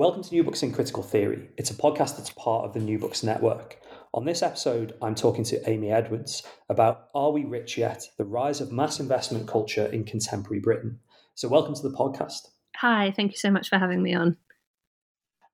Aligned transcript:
Welcome 0.00 0.22
to 0.22 0.32
New 0.32 0.44
Books 0.44 0.62
in 0.62 0.72
Critical 0.72 1.02
Theory. 1.02 1.50
It's 1.58 1.70
a 1.70 1.74
podcast 1.74 2.16
that's 2.16 2.30
part 2.30 2.64
of 2.64 2.72
the 2.72 2.80
New 2.80 2.98
Books 2.98 3.22
Network. 3.22 3.76
On 4.14 4.24
this 4.24 4.42
episode, 4.42 4.94
I'm 5.02 5.14
talking 5.14 5.44
to 5.44 5.68
Amy 5.68 5.90
Edwards 5.90 6.42
about 6.70 7.10
Are 7.14 7.30
We 7.30 7.44
Rich 7.44 7.76
Yet? 7.76 8.04
The 8.16 8.24
Rise 8.24 8.62
of 8.62 8.72
Mass 8.72 8.98
Investment 8.98 9.46
Culture 9.46 9.84
in 9.84 10.04
Contemporary 10.04 10.60
Britain. 10.60 11.00
So, 11.34 11.48
welcome 11.48 11.74
to 11.74 11.82
the 11.82 11.94
podcast. 11.94 12.48
Hi, 12.76 13.12
thank 13.14 13.32
you 13.32 13.36
so 13.36 13.50
much 13.50 13.68
for 13.68 13.78
having 13.78 14.02
me 14.02 14.14
on. 14.14 14.38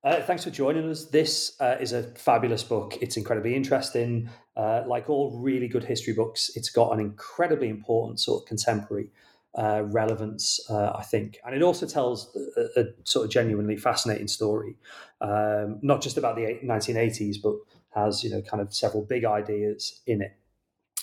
Uh, 0.01 0.21
thanks 0.21 0.45
for 0.45 0.49
joining 0.49 0.89
us. 0.89 1.09
This 1.09 1.59
uh, 1.59 1.75
is 1.81 1.91
a 1.91 2.03
fabulous 2.15 2.63
book. 2.63 2.97
It's 3.01 3.17
incredibly 3.17 3.53
interesting. 3.53 4.29
Uh, 4.55 4.83
like 4.87 5.09
all 5.09 5.41
really 5.41 5.67
good 5.67 5.83
history 5.83 6.13
books, 6.13 6.51
it's 6.55 6.69
got 6.69 6.93
an 6.93 7.01
incredibly 7.01 7.67
important 7.67 8.21
sort 8.21 8.43
of 8.43 8.47
contemporary 8.47 9.09
uh, 9.57 9.83
relevance, 9.85 10.59
uh, 10.69 10.93
I 10.95 11.03
think. 11.03 11.39
And 11.45 11.55
it 11.55 11.63
also 11.63 11.85
tells 11.87 12.35
a, 12.55 12.81
a 12.81 12.85
sort 13.03 13.25
of 13.25 13.31
genuinely 13.31 13.75
fascinating 13.75 14.27
story, 14.27 14.75
um, 15.19 15.79
not 15.81 16.01
just 16.01 16.17
about 16.17 16.35
the 16.35 16.59
1980s, 16.63 17.37
but 17.41 17.55
has, 17.89 18.23
you 18.23 18.29
know, 18.29 18.41
kind 18.41 18.61
of 18.61 18.73
several 18.73 19.03
big 19.03 19.25
ideas 19.25 20.01
in 20.05 20.21
it. 20.21 20.37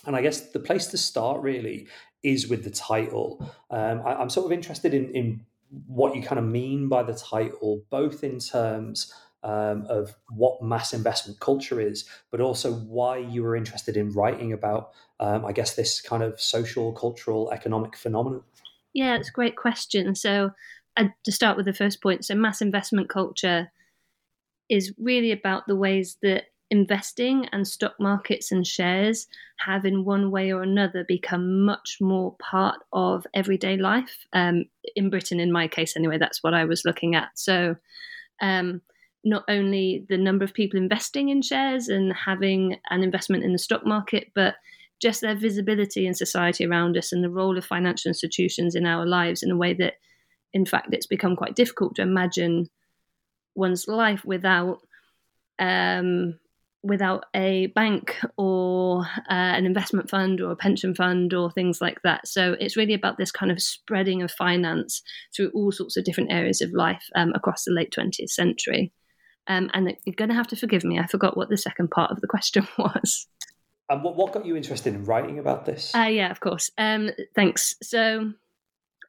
And 0.07 0.15
I 0.15 0.23
guess 0.23 0.53
the 0.53 0.61
place 0.61 0.87
to 0.89 0.99
start 0.99 1.43
really 1.43 1.89
is 2.23 2.49
with 2.49 2.65
the 2.65 2.71
title. 2.71 3.45
Um, 3.71 4.03
I, 4.05 4.21
am 4.23 4.31
sort 4.31 4.47
of 4.47 4.53
interested 4.53 4.95
in, 4.95 5.11
in 5.11 5.45
what 5.87 6.15
you 6.15 6.23
kind 6.23 6.39
of 6.39 6.45
mean 6.45 6.89
by 6.89 7.03
the 7.03 7.15
title, 7.15 7.85
both 7.91 8.23
in 8.23 8.39
terms 8.39 9.13
um, 9.45 9.87
of 9.89 10.17
what 10.31 10.63
mass 10.63 10.95
investment 10.95 11.39
culture 11.39 11.81
is, 11.81 12.09
but 12.31 12.41
also 12.41 12.73
why 12.73 13.19
you 13.19 13.43
were 13.43 13.55
interested 13.55 13.97
in 13.97 14.11
writing 14.13 14.53
about, 14.53 14.93
um, 15.21 15.45
I 15.45 15.53
guess, 15.53 15.77
this 15.77 16.01
kind 16.01 16.23
of 16.23 16.41
social, 16.41 16.93
cultural, 16.93 17.53
economic 17.53 17.95
phenomenon. 17.97 18.43
Yeah, 18.95 19.17
it's 19.17 19.29
a 19.29 19.33
great 19.33 19.57
question. 19.57 20.15
So, 20.15 20.53
uh, 20.97 21.09
to 21.25 21.33
start 21.33 21.57
with 21.57 21.67
the 21.67 21.75
first 21.75 22.01
point, 22.01 22.25
so 22.25 22.35
mass 22.35 22.63
investment 22.63 23.09
culture 23.09 23.71
is 24.71 24.95
really 24.99 25.33
about 25.33 25.67
the 25.67 25.77
ways 25.77 26.17
that 26.23 26.45
investing 26.71 27.47
and 27.53 27.67
stock 27.67 27.95
markets 28.01 28.51
and 28.51 28.67
shares 28.67 29.27
have, 29.59 29.85
in 29.85 30.05
one 30.05 30.31
way 30.31 30.53
or 30.53 30.63
another, 30.63 31.05
become 31.05 31.65
much 31.65 31.99
more 32.01 32.37
part 32.39 32.79
of 32.93 33.27
everyday 33.35 33.77
life. 33.77 34.25
Um, 34.33 34.65
in 34.97 35.11
Britain, 35.11 35.41
in 35.41 35.53
my 35.53 35.69
case, 35.69 35.97
anyway, 35.97 36.19
that's 36.19 36.43
what 36.43 36.55
I 36.55 36.65
was 36.65 36.85
looking 36.85 37.15
at. 37.17 37.31
So, 37.35 37.77
um, 38.41 38.81
not 39.25 39.45
only 39.49 40.07
the 40.09 40.19
number 40.19 40.45
of 40.45 40.55
people 40.55 40.79
investing 40.79 41.31
in 41.31 41.43
shares 41.43 41.89
and 41.89 42.13
having 42.13 42.79
an 42.91 43.03
investment 43.03 43.43
in 43.43 43.53
the 43.53 43.59
stock 43.59 43.87
market, 43.87 44.31
but 44.35 44.57
just 45.01 45.21
their 45.21 45.35
visibility 45.35 46.07
in 46.07 46.15
society 46.15 46.67
around 46.67 46.97
us 46.97 47.13
and 47.13 47.23
the 47.23 47.31
role 47.31 47.59
of 47.59 47.65
financial 47.65 48.09
institutions 48.09 48.75
in 48.75 48.87
our 48.87 49.07
lives 49.07 49.43
in 49.43 49.51
a 49.51 49.57
way 49.57 49.75
that, 49.75 49.95
in 50.53 50.65
fact, 50.65 50.93
it's 50.93 51.07
become 51.07 51.37
quite 51.37 51.57
difficult 51.57 51.95
to 51.97 52.03
imagine 52.03 52.69
one's 53.55 53.87
life 53.89 54.25
without 54.25 54.81
um, 55.59 56.39
without 56.85 57.25
a 57.35 57.69
bank 57.69 58.21
or 58.37 59.07
uh, 59.31 59.57
an 59.57 59.65
investment 59.65 60.11
fund 60.11 60.41
or 60.41 60.51
a 60.53 60.57
pension 60.57 60.95
fund 60.95 61.33
or 61.33 61.51
things 61.51 61.81
like 61.81 62.03
that. 62.03 62.29
So 62.29 62.57
it's 62.61 62.77
really 62.77 62.93
about 62.93 63.17
this 63.17 63.33
kind 63.33 63.51
of 63.51 63.61
spreading 63.61 64.23
of 64.23 64.31
finance 64.31 65.03
through 65.35 65.51
all 65.55 65.73
sorts 65.73 65.97
of 65.97 66.05
different 66.05 66.31
areas 66.31 66.61
of 66.61 66.73
life 66.73 67.05
um, 67.17 67.33
across 67.35 67.65
the 67.65 67.73
late 67.73 67.93
20th 67.97 68.29
century. 68.29 68.93
Um, 69.47 69.71
and 69.73 69.95
you're 70.05 70.15
going 70.15 70.29
to 70.29 70.35
have 70.35 70.49
to 70.49 70.57
forgive 70.57 70.85
me. 70.85 70.99
I 70.99 71.07
forgot 71.07 71.39
what 71.39 71.49
the 71.49 71.57
second 71.57 71.91
part 71.91 72.11
of 72.11 72.21
the 72.21 72.27
question 72.27 72.69
was. 72.79 73.27
And 73.89 74.03
what, 74.03 74.17
what 74.17 74.33
got 74.33 74.47
you 74.47 74.57
interested 74.57 74.95
in 74.95 75.05
writing 75.05 75.39
about 75.39 75.67
this? 75.67 75.95
Uh, 75.95 76.09
yeah, 76.11 76.31
of 76.31 76.41
course. 76.41 76.71
Um, 76.79 77.11
thanks. 77.35 77.75
So, 77.83 78.33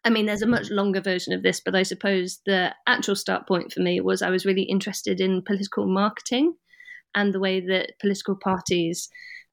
I 0.03 0.09
mean, 0.09 0.25
there's 0.25 0.41
a 0.41 0.47
much 0.47 0.69
longer 0.69 1.01
version 1.01 1.33
of 1.33 1.43
this, 1.43 1.61
but 1.63 1.75
I 1.75 1.83
suppose 1.83 2.41
the 2.45 2.73
actual 2.85 3.15
start 3.15 3.47
point 3.47 3.71
for 3.71 3.79
me 3.79 4.01
was 4.01 4.21
I 4.21 4.29
was 4.29 4.45
really 4.45 4.63
interested 4.63 5.21
in 5.21 5.41
political 5.41 5.87
marketing 5.87 6.55
and 7.15 7.33
the 7.33 7.39
way 7.39 7.61
that 7.61 7.93
political 7.99 8.35
parties 8.35 9.09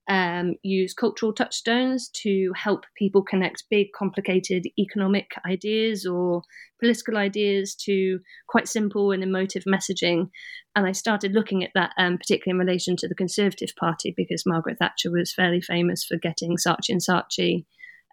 um, 0.08 0.56
use 0.62 0.94
cultural 0.94 1.32
touchstones 1.32 2.08
to 2.08 2.52
help 2.56 2.84
people 2.96 3.22
connect 3.22 3.64
big, 3.70 3.88
complicated 3.96 4.64
economic 4.78 5.30
ideas 5.46 6.04
or 6.04 6.42
political 6.80 7.16
ideas 7.16 7.74
to 7.76 8.18
quite 8.48 8.66
simple 8.66 9.12
and 9.12 9.22
emotive 9.22 9.62
messaging. 9.64 10.28
And 10.74 10.86
I 10.86 10.92
started 10.92 11.32
looking 11.32 11.62
at 11.62 11.70
that, 11.74 11.92
um, 11.98 12.18
particularly 12.18 12.60
in 12.60 12.66
relation 12.66 12.96
to 12.96 13.08
the 13.08 13.14
Conservative 13.14 13.70
Party, 13.78 14.12
because 14.16 14.44
Margaret 14.44 14.78
Thatcher 14.78 15.10
was 15.12 15.32
fairly 15.32 15.60
famous 15.60 16.04
for 16.04 16.16
getting 16.16 16.56
Saatchi 16.56 16.90
and 16.90 17.00
Saatchi, 17.00 17.64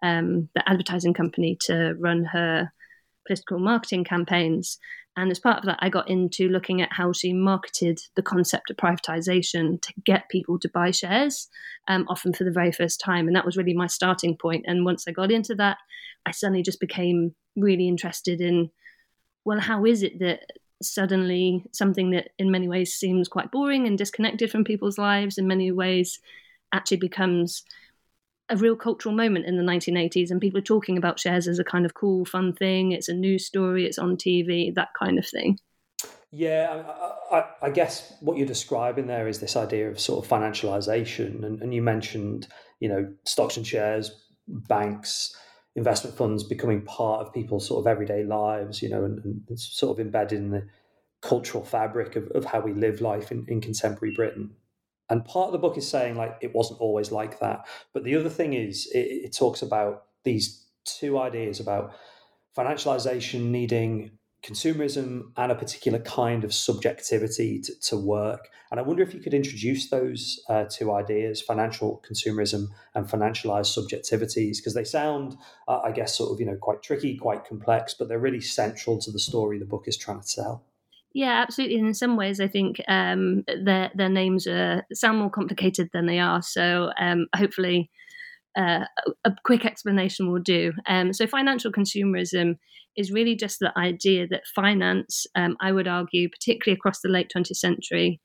um, 0.03 0.49
the 0.53 0.69
advertising 0.69 1.15
company, 1.15 1.57
to 1.61 1.95
run 1.99 2.25
her 2.25 2.71
political 3.29 3.59
marketing 3.59 4.03
campaigns. 4.03 4.79
And 5.15 5.29
as 5.29 5.39
part 5.39 5.59
of 5.59 5.65
that, 5.65 5.77
I 5.81 5.89
got 5.89 6.09
into 6.09 6.49
looking 6.49 6.81
at 6.81 6.91
how 6.91 7.13
she 7.13 7.31
marketed 7.31 7.99
the 8.15 8.23
concept 8.23 8.71
of 8.71 8.77
privatization 8.77 9.79
to 9.81 9.93
get 10.03 10.29
people 10.29 10.57
to 10.59 10.69
buy 10.69 10.89
shares, 10.91 11.47
um, 11.87 12.05
often 12.09 12.33
for 12.33 12.43
the 12.43 12.51
very 12.51 12.71
first 12.71 12.99
time. 12.99 13.27
And 13.27 13.35
that 13.35 13.45
was 13.45 13.57
really 13.57 13.73
my 13.73 13.87
starting 13.87 14.35
point. 14.35 14.65
And 14.67 14.85
once 14.85 15.05
I 15.07 15.11
got 15.11 15.31
into 15.31 15.53
that, 15.55 15.77
I 16.25 16.31
suddenly 16.31 16.63
just 16.63 16.79
became 16.79 17.35
really 17.55 17.87
interested 17.87 18.41
in 18.41 18.71
well, 19.45 19.59
how 19.59 19.85
is 19.85 20.03
it 20.03 20.19
that 20.19 20.41
suddenly 20.81 21.65
something 21.71 22.11
that 22.11 22.29
in 22.37 22.51
many 22.51 22.67
ways 22.67 22.93
seems 22.93 23.27
quite 23.27 23.51
boring 23.51 23.87
and 23.87 23.97
disconnected 23.97 24.51
from 24.51 24.63
people's 24.63 24.97
lives 24.97 25.37
in 25.37 25.47
many 25.47 25.71
ways 25.71 26.19
actually 26.73 26.97
becomes 26.97 27.63
a 28.49 28.57
real 28.57 28.75
cultural 28.75 29.13
moment 29.13 29.45
in 29.45 29.57
the 29.57 29.63
1980s, 29.63 30.31
and 30.31 30.41
people 30.41 30.59
are 30.59 30.63
talking 30.63 30.97
about 30.97 31.19
shares 31.19 31.47
as 31.47 31.59
a 31.59 31.63
kind 31.63 31.85
of 31.85 31.93
cool, 31.93 32.25
fun 32.25 32.53
thing. 32.53 32.91
It's 32.91 33.09
a 33.09 33.13
news 33.13 33.45
story, 33.45 33.85
it's 33.85 33.99
on 33.99 34.17
TV, 34.17 34.73
that 34.75 34.89
kind 34.97 35.19
of 35.19 35.27
thing. 35.27 35.59
Yeah, 36.31 36.83
I, 37.31 37.37
I, 37.37 37.45
I, 37.63 37.69
guess 37.71 38.13
what 38.21 38.37
you're 38.37 38.45
describing 38.45 39.07
there 39.07 39.27
is 39.27 39.39
this 39.39 39.55
idea 39.55 39.89
of 39.89 39.99
sort 39.99 40.23
of 40.23 40.29
financialization, 40.29 41.43
and, 41.43 41.61
and 41.61 41.73
you 41.73 41.81
mentioned, 41.81 42.47
you 42.79 42.87
know, 42.87 43.11
stocks 43.25 43.57
and 43.57 43.65
shares, 43.65 44.11
banks, 44.47 45.35
investment 45.75 46.15
funds 46.15 46.43
becoming 46.43 46.83
part 46.83 47.25
of 47.25 47.33
people's 47.33 47.67
sort 47.67 47.79
of 47.79 47.87
everyday 47.87 48.23
lives, 48.23 48.81
you 48.81 48.89
know, 48.89 49.05
and, 49.05 49.23
and 49.23 49.59
sort 49.59 49.97
of 49.97 50.05
embedded 50.05 50.37
in 50.37 50.51
the 50.51 50.67
cultural 51.21 51.63
fabric 51.63 52.15
of, 52.15 52.27
of 52.31 52.45
how 52.45 52.59
we 52.59 52.73
live 52.73 53.01
life 53.01 53.31
in, 53.31 53.45
in 53.47 53.59
contemporary 53.61 54.13
Britain. 54.13 54.51
And 55.09 55.25
part 55.25 55.47
of 55.47 55.53
the 55.53 55.59
book 55.59 55.77
is 55.77 55.87
saying 55.87 56.15
like 56.15 56.37
it 56.41 56.53
wasn't 56.53 56.79
always 56.79 57.11
like 57.11 57.39
that. 57.39 57.67
But 57.93 58.03
the 58.03 58.15
other 58.15 58.29
thing 58.29 58.53
is 58.53 58.87
it, 58.93 58.99
it 58.99 59.35
talks 59.35 59.61
about 59.61 60.03
these 60.23 60.65
two 60.85 61.17
ideas 61.17 61.59
about 61.59 61.93
financialization 62.57 63.49
needing 63.49 64.11
consumerism 64.43 65.31
and 65.35 65.51
a 65.51 65.55
particular 65.55 65.99
kind 65.99 66.43
of 66.43 66.53
subjectivity 66.53 67.59
to, 67.59 67.79
to 67.81 67.97
work. 67.97 68.47
And 68.71 68.79
I 68.79 68.83
wonder 68.83 69.03
if 69.03 69.13
you 69.13 69.19
could 69.19 69.33
introduce 69.33 69.89
those 69.89 70.39
uh, 70.47 70.65
two 70.69 70.93
ideas 70.93 71.41
financial 71.41 72.01
consumerism 72.09 72.67
and 72.95 73.07
financialized 73.07 73.75
subjectivities, 73.77 74.57
because 74.57 74.75
they 74.75 74.83
sound, 74.83 75.35
uh, 75.67 75.79
I 75.79 75.91
guess, 75.91 76.17
sort 76.17 76.31
of, 76.31 76.39
you 76.39 76.45
know, 76.45 76.55
quite 76.55 76.81
tricky, 76.81 77.17
quite 77.17 77.45
complex, 77.45 77.93
but 77.93 78.07
they're 78.07 78.19
really 78.19 78.41
central 78.41 78.99
to 78.99 79.11
the 79.11 79.19
story 79.19 79.57
the 79.59 79.65
book 79.65 79.87
is 79.87 79.97
trying 79.97 80.21
to 80.21 80.35
tell. 80.35 80.68
Yeah, 81.13 81.41
absolutely. 81.41 81.77
In 81.77 81.93
some 81.93 82.15
ways, 82.17 82.39
I 82.39 82.47
think 82.47 82.79
um, 82.87 83.43
their 83.63 83.89
their 83.95 84.09
names 84.09 84.45
are, 84.45 84.83
sound 84.93 85.17
more 85.17 85.29
complicated 85.31 85.89
than 85.91 86.05
they 86.05 86.19
are. 86.19 86.41
So 86.41 86.91
um, 86.99 87.27
hopefully, 87.35 87.89
uh, 88.57 88.85
a 89.25 89.31
quick 89.43 89.65
explanation 89.65 90.31
will 90.31 90.41
do. 90.41 90.73
Um, 90.87 91.13
so, 91.13 91.25
financial 91.25 91.71
consumerism 91.71 92.57
is 92.95 93.11
really 93.11 93.35
just 93.35 93.59
the 93.59 93.73
idea 93.77 94.27
that 94.27 94.43
finance, 94.55 95.25
um, 95.35 95.55
I 95.61 95.71
would 95.71 95.87
argue, 95.87 96.29
particularly 96.29 96.77
across 96.77 97.01
the 97.01 97.09
late 97.09 97.31
20th 97.35 97.57
century, 97.57 98.19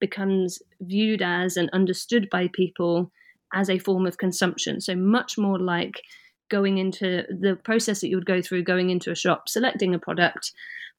becomes 0.00 0.58
viewed 0.80 1.22
as 1.22 1.56
and 1.56 1.70
understood 1.72 2.28
by 2.30 2.48
people 2.52 3.10
as 3.54 3.70
a 3.70 3.78
form 3.78 4.06
of 4.06 4.18
consumption. 4.18 4.80
So, 4.82 4.94
much 4.94 5.38
more 5.38 5.58
like 5.58 6.02
going 6.50 6.78
into 6.78 7.24
the 7.28 7.56
process 7.64 8.00
that 8.00 8.08
you 8.08 8.16
would 8.16 8.26
go 8.26 8.42
through 8.42 8.64
going 8.64 8.90
into 8.90 9.10
a 9.10 9.16
shop, 9.16 9.48
selecting 9.48 9.94
a 9.94 9.98
product. 9.98 10.52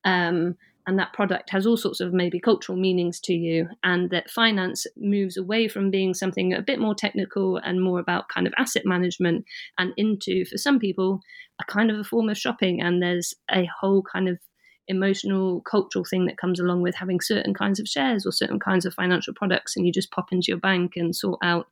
Um, 0.06 0.56
and 0.90 0.98
that 0.98 1.14
product 1.14 1.52
has 1.52 1.68
all 1.68 1.78
sorts 1.78 2.00
of 2.00 2.14
maybe 2.14 2.40
cultural 2.40 2.76
meanings 2.76 3.20
to 3.20 3.34
you, 3.34 3.68
and 3.84 4.10
that 4.10 4.32
finance 4.32 4.88
moves 4.98 5.38
away 5.38 5.68
from 5.68 5.92
being 5.92 6.16
something 6.16 6.52
a 6.52 6.64
bit 6.64 6.80
more 6.80 6.96
technical 6.96 7.58
and 7.58 7.80
more 7.80 8.00
about 8.00 8.28
kind 8.30 8.48
of 8.48 8.54
asset 8.58 8.82
management 8.86 9.46
and 9.78 9.94
into, 9.98 10.44
for 10.46 10.58
some 10.58 10.80
people, 10.80 11.20
a 11.62 11.72
kind 11.72 11.92
of 11.92 12.00
a 12.00 12.04
form 12.04 12.28
of 12.28 12.40
shopping. 12.40 12.82
And 12.82 13.04
there's 13.04 13.36
a 13.52 13.70
whole 13.80 14.02
kind 14.02 14.28
of 14.28 14.40
emotional, 14.88 15.62
cultural 15.62 16.04
thing 16.04 16.26
that 16.26 16.40
comes 16.40 16.60
along 16.60 16.82
with 16.82 16.96
having 16.96 17.22
certain 17.22 17.54
kinds 17.54 17.80
of 17.80 17.88
shares 17.88 18.26
or 18.26 18.32
certain 18.32 18.60
kinds 18.60 18.84
of 18.84 18.96
financial 18.96 19.36
products, 19.36 19.78
and 19.78 19.86
you 19.86 19.94
just 19.94 20.10
pop 20.10 20.32
into 20.32 20.48
your 20.48 20.58
bank 20.58 20.94
and 20.96 21.16
sort 21.16 21.38
out 21.44 21.68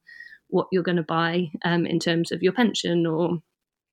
what 0.49 0.67
you're 0.71 0.83
going 0.83 0.95
to 0.95 1.01
buy 1.01 1.47
um, 1.65 1.87
in 1.87 1.97
terms 1.97 2.31
of 2.31 2.43
your 2.43 2.53
pension 2.53 3.07
or 3.07 3.39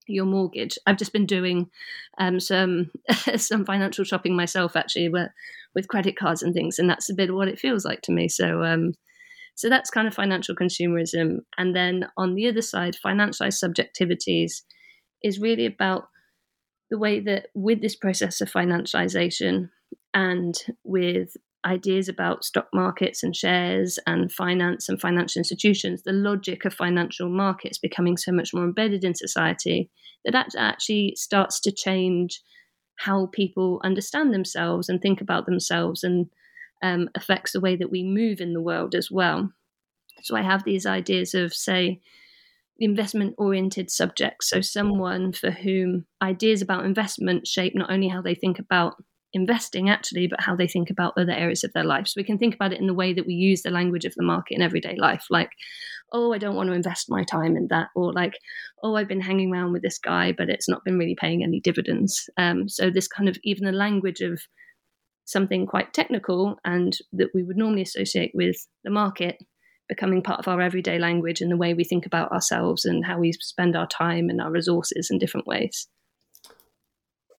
your 0.07 0.27
mortgage. 0.27 0.79
I've 0.87 0.99
just 0.99 1.13
been 1.13 1.27
doing 1.27 1.71
um, 2.19 2.41
some 2.41 2.91
some 3.37 3.65
financial 3.65 4.05
shopping 4.05 4.37
myself, 4.37 4.77
actually, 4.77 5.09
with, 5.09 5.31
with 5.75 5.89
credit 5.89 6.17
cards 6.17 6.43
and 6.43 6.55
things, 6.55 6.79
and 6.79 6.89
that's 6.89 7.11
a 7.11 7.15
bit 7.15 7.35
what 7.35 7.49
it 7.49 7.59
feels 7.59 7.85
like 7.85 8.03
to 8.03 8.13
me. 8.13 8.29
So, 8.29 8.63
um, 8.63 8.95
so 9.55 9.69
that's 9.69 9.91
kind 9.91 10.09
of 10.09 10.15
financial 10.15 10.55
consumerism. 10.55 11.39
And 11.59 11.75
then 11.75 12.09
on 12.17 12.35
the 12.35 12.49
other 12.49 12.63
side, 12.63 12.97
financialized 13.05 13.63
subjectivities 13.63 14.63
is 15.23 15.39
really 15.39 15.67
about 15.67 16.09
the 16.91 16.99
way 16.99 17.21
that 17.21 17.49
with 17.55 17.81
this 17.81 17.97
process 17.97 18.41
of 18.41 18.51
financialization 18.51 19.71
and 20.13 20.55
with 20.85 21.37
ideas 21.65 22.09
about 22.09 22.45
stock 22.45 22.69
markets 22.73 23.23
and 23.23 23.35
shares 23.35 23.99
and 24.07 24.31
finance 24.31 24.89
and 24.89 25.01
financial 25.01 25.41
institutions, 25.41 26.03
the 26.03 26.13
logic 26.13 26.65
of 26.65 26.75
financial 26.75 27.29
markets 27.29 27.79
becoming 27.79 28.17
so 28.17 28.33
much 28.33 28.53
more 28.53 28.65
embedded 28.65 29.05
in 29.05 29.15
society 29.15 29.91
that 30.25 30.33
that 30.33 30.55
actually 30.57 31.15
starts 31.17 31.61
to 31.61 31.73
change 31.73 32.41
how 32.97 33.27
people 33.33 33.81
understand 33.85 34.33
themselves 34.33 34.89
and 34.89 35.01
think 35.01 35.21
about 35.21 35.47
themselves 35.47 36.05
and 36.05 36.27
um, 36.83 37.09
affects 37.15 37.53
the 37.53 37.61
way 37.61 37.77
that 37.77 37.91
we 37.91 38.03
move 38.03 38.41
in 38.41 38.53
the 38.53 38.63
world 38.63 38.95
as 38.95 39.11
well. 39.11 39.51
So 40.23 40.37
I 40.37 40.43
have 40.43 40.65
these 40.65 40.87
ideas 40.87 41.35
of, 41.35 41.53
say, 41.53 42.01
investment 42.79 43.35
oriented 43.39 43.91
subjects. 43.91 44.51
So 44.51 44.61
someone 44.61 45.33
for 45.33 45.51
whom 45.51 46.07
ideas 46.23 46.63
about 46.63 46.85
investment 46.85 47.47
shape 47.47 47.75
not 47.75 47.91
only 47.91 48.09
how 48.09 48.23
they 48.23 48.35
think 48.35 48.59
about 48.59 48.95
investing 49.35 49.89
actually, 49.89 50.27
but 50.27 50.41
how 50.41 50.57
they 50.57 50.69
think 50.69 50.91
about 50.91 51.15
other 51.17 51.33
areas 51.33 51.65
of 51.65 51.73
their 51.73 51.85
life. 51.85 52.09
So 52.09 52.15
we 52.17 52.25
can 52.25 52.39
think 52.39 52.55
about 52.55 52.73
it 52.73 52.81
in 52.81 52.87
the 52.87 52.95
way 52.95 53.13
that 53.13 53.27
we 53.27 53.35
use 53.35 53.63
the 53.63 53.71
language 53.71 54.05
of 54.05 54.15
the 54.15 54.23
market 54.23 54.55
in 54.55 54.63
everyday 54.63 54.97
life, 54.97 55.27
like, 55.31 55.51
oh, 56.13 56.33
I 56.33 56.39
don't 56.39 56.55
want 56.55 56.69
to 56.69 56.75
invest 56.75 57.11
my 57.11 57.25
time 57.25 57.57
in 57.57 57.69
that, 57.69 57.89
or 57.95 58.13
like, 58.13 58.39
oh, 58.83 58.97
I've 58.97 59.09
been 59.09 59.21
hanging 59.21 59.53
around 59.53 59.73
with 59.73 59.83
this 59.83 59.99
guy, 59.99 60.33
but 60.33 60.49
it's 60.49 60.69
not 60.69 60.85
been 60.85 60.99
really 60.99 61.17
paying 61.19 61.43
any 61.43 61.61
dividends. 61.61 62.29
Um, 62.37 62.69
so 62.69 62.91
this 62.91 63.09
kind 63.09 63.29
of 63.29 63.37
even 63.45 63.65
the 63.65 63.73
language 63.73 64.21
of 64.21 64.41
something 65.25 65.67
quite 65.67 65.93
technical 65.93 66.57
and 66.65 66.97
that 67.13 67.31
we 67.35 67.43
would 67.43 67.57
normally 67.57 67.83
associate 67.83 68.33
with 68.35 68.57
the 68.85 68.91
market 68.91 69.39
becoming 69.89 70.23
part 70.23 70.39
of 70.39 70.49
our 70.49 70.61
everyday 70.61 70.99
language 70.99 71.41
and 71.41 71.51
the 71.51 71.57
way 71.57 71.75
we 71.75 71.85
think 71.85 72.07
about 72.07 72.33
ourselves 72.33 72.85
and 72.85 73.05
how 73.05 73.19
we 73.19 73.33
spend 73.33 73.77
our 73.77 73.87
time 73.87 74.29
and 74.29 74.41
our 74.41 74.51
resources 74.51 75.09
in 75.11 75.19
different 75.19 75.47
ways 75.47 75.89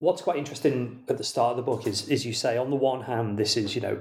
what's 0.06 0.22
quite 0.22 0.38
interesting 0.38 1.04
at 1.10 1.18
the 1.18 1.24
start 1.24 1.52
of 1.52 1.57
the 1.57 1.63
book 1.63 1.88
is, 1.88 2.07
is 2.10 2.25
you 2.25 2.34
say, 2.34 2.57
on 2.57 2.69
the 2.69 2.75
one 2.75 3.02
hand, 3.02 3.40
this 3.40 3.57
is, 3.57 3.74
you 3.74 3.81
know, 3.81 4.00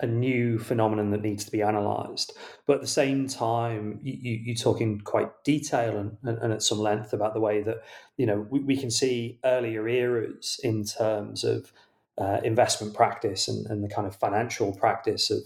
a 0.00 0.06
new 0.06 0.58
phenomenon 0.58 1.10
that 1.10 1.22
needs 1.22 1.44
to 1.44 1.52
be 1.52 1.60
analysed, 1.60 2.32
but 2.66 2.74
at 2.74 2.80
the 2.80 2.86
same 2.88 3.28
time, 3.28 4.00
you, 4.02 4.32
you 4.46 4.54
talk 4.56 4.80
in 4.80 5.00
quite 5.00 5.30
detail 5.44 5.96
and, 5.96 6.16
and, 6.24 6.38
and, 6.38 6.52
at 6.52 6.62
some 6.62 6.80
length 6.80 7.12
about 7.12 7.32
the 7.32 7.40
way 7.40 7.62
that 7.62 7.84
you 8.16 8.26
know 8.26 8.44
we, 8.50 8.58
we 8.58 8.76
can 8.76 8.90
see 8.90 9.38
earlier 9.44 9.86
eras 9.86 10.60
in 10.64 10.84
terms 10.84 11.44
of 11.44 11.72
uh, 12.18 12.40
investment 12.42 12.92
practice 12.92 13.46
and, 13.46 13.66
and 13.66 13.84
the 13.84 13.88
kind 13.88 14.08
of 14.08 14.16
financial 14.16 14.72
practice 14.72 15.30
of 15.30 15.42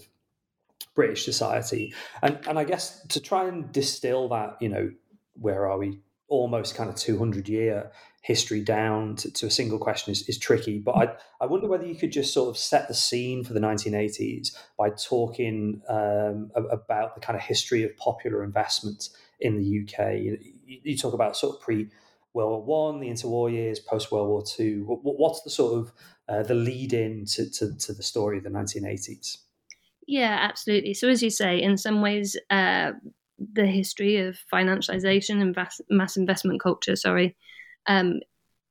British 0.95 1.23
society, 1.23 1.93
and 2.23 2.39
and 2.47 2.57
I 2.57 2.63
guess 2.63 3.05
to 3.09 3.21
try 3.21 3.47
and 3.47 3.71
distill 3.71 4.29
that, 4.29 4.57
you 4.59 4.69
know, 4.69 4.91
where 5.39 5.67
are 5.67 5.77
we? 5.77 5.99
Almost 6.27 6.73
kind 6.73 6.89
of 6.89 6.95
two 6.95 7.19
hundred 7.19 7.47
year 7.47 7.91
history 8.21 8.61
down 8.61 9.15
to, 9.15 9.31
to 9.31 9.45
a 9.45 9.49
single 9.49 9.79
question 9.79 10.11
is, 10.11 10.27
is 10.27 10.37
tricky. 10.37 10.79
But 10.79 10.95
I, 10.95 11.07
I 11.41 11.45
wonder 11.45 11.67
whether 11.67 11.85
you 11.85 11.95
could 11.95 12.11
just 12.11 12.33
sort 12.33 12.49
of 12.49 12.57
set 12.57 12.87
the 12.87 12.93
scene 12.93 13.43
for 13.43 13.53
the 13.53 13.59
1980s 13.59 14.55
by 14.77 14.89
talking 14.89 15.81
um, 15.87 16.51
about 16.55 17.15
the 17.15 17.21
kind 17.21 17.37
of 17.37 17.43
history 17.43 17.83
of 17.83 17.95
popular 17.97 18.43
investment 18.43 19.09
in 19.39 19.57
the 19.57 19.83
UK. 19.83 20.15
You, 20.19 20.37
you 20.65 20.97
talk 20.97 21.13
about 21.13 21.37
sort 21.37 21.55
of 21.55 21.61
pre 21.61 21.89
World 22.33 22.67
War 22.67 22.91
One, 22.91 22.99
the 22.99 23.07
interwar 23.07 23.51
years, 23.51 23.79
post 23.79 24.11
World 24.11 24.29
War 24.29 24.43
Two. 24.45 24.83
What's 25.01 25.41
the 25.41 25.49
sort 25.49 25.79
of 25.79 25.91
uh, 26.27 26.43
the 26.43 26.53
lead 26.53 26.93
in 26.93 27.25
to, 27.25 27.49
to, 27.49 27.75
to, 27.75 27.93
the 27.93 28.03
story 28.03 28.37
of 28.37 28.43
the 28.43 28.49
1980s? 28.51 29.37
Yeah, 30.07 30.37
absolutely. 30.39 30.93
So 30.93 31.07
as 31.09 31.23
you 31.23 31.31
say, 31.31 31.59
in 31.59 31.75
some 31.77 32.01
ways, 32.01 32.37
uh, 32.51 32.91
the 33.39 33.65
history 33.65 34.17
of 34.17 34.37
financialization 34.53 35.41
and 35.41 35.57
mass 35.89 36.17
investment 36.17 36.61
culture, 36.61 36.95
sorry, 36.95 37.35
um, 37.89 38.21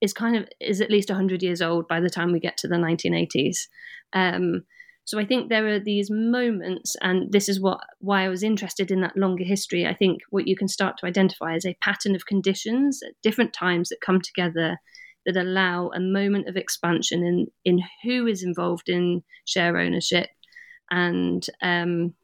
is 0.00 0.14
kind 0.14 0.36
of 0.36 0.48
is 0.60 0.80
at 0.80 0.90
least 0.90 1.10
100 1.10 1.42
years 1.42 1.60
old 1.60 1.86
by 1.88 2.00
the 2.00 2.08
time 2.08 2.32
we 2.32 2.40
get 2.40 2.56
to 2.56 2.68
the 2.68 2.76
1980s 2.76 3.66
um, 4.14 4.62
so 5.04 5.18
i 5.18 5.24
think 5.24 5.48
there 5.48 5.66
are 5.66 5.80
these 5.80 6.10
moments 6.10 6.96
and 7.02 7.30
this 7.32 7.48
is 7.48 7.60
what 7.60 7.80
why 7.98 8.24
i 8.24 8.28
was 8.28 8.42
interested 8.42 8.90
in 8.90 9.00
that 9.00 9.16
longer 9.16 9.44
history. 9.44 9.86
I 9.86 9.94
think 9.94 10.20
what 10.30 10.46
you 10.46 10.56
can 10.56 10.68
start 10.68 10.96
to 10.98 11.06
identify 11.06 11.54
is 11.54 11.66
a 11.66 11.76
pattern 11.82 12.14
of 12.14 12.26
conditions 12.26 13.00
at 13.02 13.20
different 13.22 13.52
times 13.52 13.88
that 13.88 14.00
come 14.00 14.20
together 14.20 14.78
that 15.26 15.36
allow 15.36 15.90
a 15.94 16.00
moment 16.00 16.48
of 16.48 16.56
expansion 16.56 17.22
in 17.22 17.46
in 17.64 17.82
who 18.04 18.26
is 18.26 18.42
involved 18.42 18.88
in 18.88 19.22
share 19.44 19.76
ownership 19.76 20.28
and 20.90 21.46
um, 21.62 22.14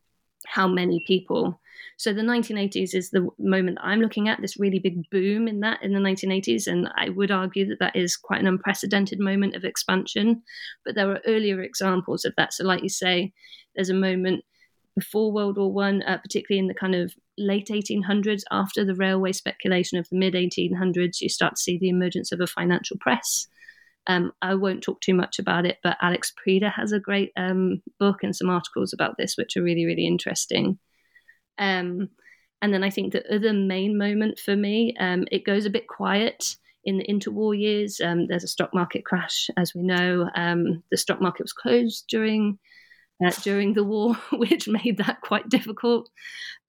how 0.46 0.66
many 0.66 1.02
people 1.06 1.60
so 1.96 2.12
the 2.12 2.22
1980s 2.22 2.94
is 2.94 3.10
the 3.10 3.28
moment 3.38 3.76
that 3.76 3.86
I'm 3.86 4.00
looking 4.00 4.28
at, 4.28 4.40
this 4.40 4.58
really 4.58 4.78
big 4.78 5.08
boom 5.10 5.48
in 5.48 5.60
that 5.60 5.82
in 5.82 5.92
the 5.92 6.00
1980s. 6.00 6.66
And 6.66 6.88
I 6.96 7.08
would 7.10 7.30
argue 7.30 7.66
that 7.68 7.78
that 7.80 7.96
is 7.96 8.16
quite 8.16 8.40
an 8.40 8.46
unprecedented 8.46 9.20
moment 9.20 9.54
of 9.54 9.64
expansion. 9.64 10.42
But 10.84 10.94
there 10.94 11.10
are 11.10 11.20
earlier 11.26 11.60
examples 11.60 12.24
of 12.24 12.34
that. 12.36 12.52
So, 12.52 12.64
like 12.64 12.82
you 12.82 12.88
say, 12.88 13.32
there's 13.74 13.90
a 13.90 13.94
moment 13.94 14.44
before 14.96 15.32
World 15.32 15.56
War 15.56 15.72
One, 15.72 16.02
uh, 16.02 16.18
particularly 16.18 16.60
in 16.60 16.68
the 16.68 16.74
kind 16.74 16.94
of 16.94 17.14
late 17.36 17.68
1800s, 17.68 18.42
after 18.50 18.84
the 18.84 18.94
railway 18.94 19.32
speculation 19.32 19.98
of 19.98 20.08
the 20.08 20.16
mid 20.16 20.34
1800s, 20.34 21.20
you 21.20 21.28
start 21.28 21.56
to 21.56 21.62
see 21.62 21.78
the 21.78 21.88
emergence 21.88 22.32
of 22.32 22.40
a 22.40 22.46
financial 22.46 22.96
press. 22.98 23.48
Um, 24.06 24.32
I 24.42 24.54
won't 24.54 24.82
talk 24.82 25.00
too 25.00 25.14
much 25.14 25.38
about 25.38 25.64
it, 25.64 25.78
but 25.82 25.96
Alex 26.00 26.32
Preda 26.32 26.70
has 26.72 26.92
a 26.92 27.00
great 27.00 27.32
um, 27.36 27.82
book 27.98 28.22
and 28.22 28.36
some 28.36 28.50
articles 28.50 28.92
about 28.92 29.16
this, 29.16 29.36
which 29.36 29.56
are 29.56 29.62
really, 29.62 29.86
really 29.86 30.06
interesting. 30.06 30.78
Um, 31.58 32.08
and 32.62 32.72
then 32.72 32.82
I 32.82 32.90
think 32.90 33.12
the 33.12 33.34
other 33.34 33.52
main 33.52 33.98
moment 33.98 34.38
for 34.38 34.56
me, 34.56 34.94
um, 34.98 35.26
it 35.30 35.44
goes 35.44 35.66
a 35.66 35.70
bit 35.70 35.86
quiet 35.86 36.56
in 36.84 36.98
the 36.98 37.06
interwar 37.06 37.58
years. 37.58 38.00
Um, 38.00 38.26
there's 38.26 38.44
a 38.44 38.48
stock 38.48 38.72
market 38.72 39.04
crash, 39.04 39.50
as 39.56 39.74
we 39.74 39.82
know. 39.82 40.30
Um, 40.34 40.82
the 40.90 40.96
stock 40.96 41.20
market 41.20 41.44
was 41.44 41.52
closed 41.52 42.06
during 42.08 42.58
uh, 43.24 43.32
during 43.42 43.74
the 43.74 43.84
war, 43.84 44.14
which 44.32 44.68
made 44.68 44.98
that 44.98 45.20
quite 45.20 45.48
difficult. 45.48 46.08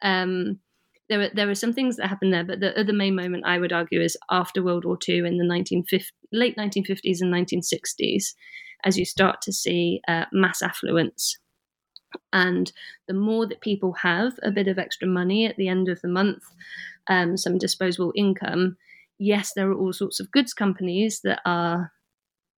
Um, 0.01 0.59
there 1.07 1.21
are 1.21 1.29
there 1.33 1.49
are 1.49 1.55
some 1.55 1.73
things 1.73 1.97
that 1.97 2.07
happened 2.07 2.33
there, 2.33 2.43
but 2.43 2.59
the 2.59 2.77
other 2.77 2.93
main 2.93 3.15
moment 3.15 3.45
I 3.45 3.57
would 3.57 3.73
argue 3.73 4.01
is 4.01 4.17
after 4.29 4.63
World 4.63 4.85
War 4.85 4.97
II 5.07 5.19
in 5.19 5.37
the 5.37 5.47
1950, 5.47 6.11
late 6.31 6.57
1950s 6.57 7.21
and 7.21 7.33
1960s, 7.33 8.33
as 8.83 8.97
you 8.97 9.05
start 9.05 9.41
to 9.43 9.53
see 9.53 10.01
uh, 10.07 10.25
mass 10.31 10.61
affluence 10.61 11.37
and 12.33 12.71
the 13.07 13.13
more 13.13 13.47
that 13.47 13.61
people 13.61 13.93
have 13.93 14.33
a 14.43 14.51
bit 14.51 14.67
of 14.67 14.77
extra 14.77 15.07
money 15.07 15.45
at 15.45 15.55
the 15.57 15.67
end 15.67 15.89
of 15.89 16.01
the 16.01 16.07
month, 16.07 16.43
um, 17.07 17.37
some 17.37 17.57
disposable 17.57 18.13
income, 18.15 18.77
yes, 19.17 19.53
there 19.55 19.69
are 19.69 19.77
all 19.77 19.93
sorts 19.93 20.19
of 20.19 20.31
goods 20.31 20.53
companies 20.53 21.21
that 21.23 21.41
are 21.45 21.91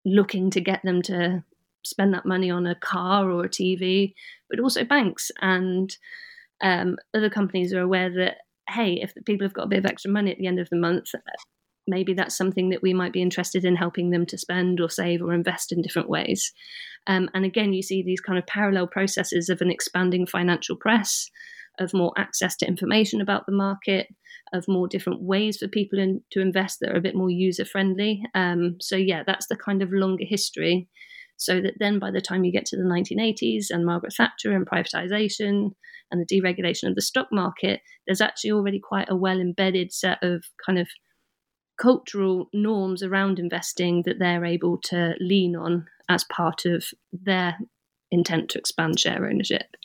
looking 0.06 0.50
to 0.52 0.62
get 0.62 0.82
them 0.84 1.02
to 1.04 1.44
spend 1.84 2.14
that 2.14 2.26
money 2.26 2.50
on 2.50 2.66
a 2.66 2.76
car 2.76 3.30
or 3.30 3.46
a 3.46 3.50
TV, 3.50 4.14
but 4.50 4.60
also 4.60 4.84
banks. 4.84 5.32
And 5.42 5.96
um, 6.62 6.98
other 7.14 7.30
companies 7.30 7.74
are 7.74 7.82
aware 7.82 8.10
that 8.10 8.38
hey, 8.70 9.00
if 9.02 9.14
people 9.26 9.46
have 9.46 9.54
got 9.54 9.64
a 9.64 9.68
bit 9.68 9.80
of 9.80 9.86
extra 9.86 10.12
money 10.12 10.32
at 10.32 10.38
the 10.38 10.48
end 10.48 10.60
of 10.60 10.70
the 10.70 10.76
month, 10.76 11.12
maybe 11.88 12.14
that's 12.14 12.38
something 12.38 12.70
that 12.70 12.82
we 12.82 12.94
might 12.94 13.14
be 13.14 13.22
interested 13.22 13.64
in 13.64 13.76
helping 13.76 14.10
them 14.10 14.26
to 14.28 14.38
spend 14.38 14.80
or 14.80 14.90
save 14.90 15.22
or 15.22 15.34
invest 15.34 15.72
in 15.72 15.82
different 15.82 16.10
ways. 16.10 16.52
Um, 17.08 17.30
and 17.34 17.46
again, 17.46 17.74
you 17.74 17.82
see 17.82 18.04
these 18.04 18.22
kind 18.22 18.38
of 18.38 18.46
parallel 18.46 18.88
processes 18.88 19.50
of 19.50 19.62
an 19.62 19.72
expanding 19.72 20.28
financial 20.28 20.76
press, 20.76 21.30
of 21.80 21.94
more 21.94 22.14
access 22.18 22.56
to 22.58 22.68
information 22.68 23.22
about 23.22 23.46
the 23.46 23.54
market, 23.54 24.08
of 24.54 24.66
more 24.68 24.88
different 24.88 25.22
ways 25.22 25.58
for 25.58 25.68
people 25.68 26.00
in, 26.00 26.22
to 26.32 26.42
invest 26.42 26.80
that 26.80 26.92
are 26.92 26.98
a 26.98 27.02
bit 27.02 27.16
more 27.16 27.30
user 27.30 27.66
friendly. 27.66 28.24
Um, 28.36 28.78
so, 28.82 28.96
yeah, 28.96 29.24
that's 29.26 29.48
the 29.48 29.58
kind 29.58 29.82
of 29.82 29.92
longer 29.92 30.26
history. 30.28 30.90
So 31.38 31.62
that 31.62 31.76
then 31.80 32.00
by 32.00 32.12
the 32.12 32.22
time 32.22 32.44
you 32.44 32.52
get 32.52 32.66
to 32.68 32.78
the 32.78 32.84
1980s 32.84 33.66
and 33.70 33.86
Margaret 33.86 34.14
Thatcher 34.14 34.54
and 34.54 34.66
privatization 34.66 35.72
and 36.12 36.20
the 36.20 36.26
deregulation 36.26 36.90
of 36.90 36.96
the 36.96 37.02
stock 37.02 37.28
market, 37.32 37.82
there's 38.08 38.22
actually 38.22 38.52
already 38.52 38.80
quite 38.80 39.08
a 39.10 39.16
well 39.16 39.40
embedded 39.40 39.94
set 39.94 40.18
of 40.24 40.44
kind 40.66 40.80
of 40.80 40.88
cultural 41.78 42.50
norms 42.54 43.04
around 43.04 43.40
investing 43.40 44.04
that 44.06 44.20
they're 44.20 44.46
able 44.46 44.78
to 44.78 45.14
lean 45.20 45.56
on 45.56 45.88
as 46.10 46.24
part 46.26 46.66
of 46.66 46.86
their 47.12 47.58
intent 48.12 48.50
to 48.50 48.60
expand 48.60 49.00
share 49.00 49.26
ownership. 49.26 49.76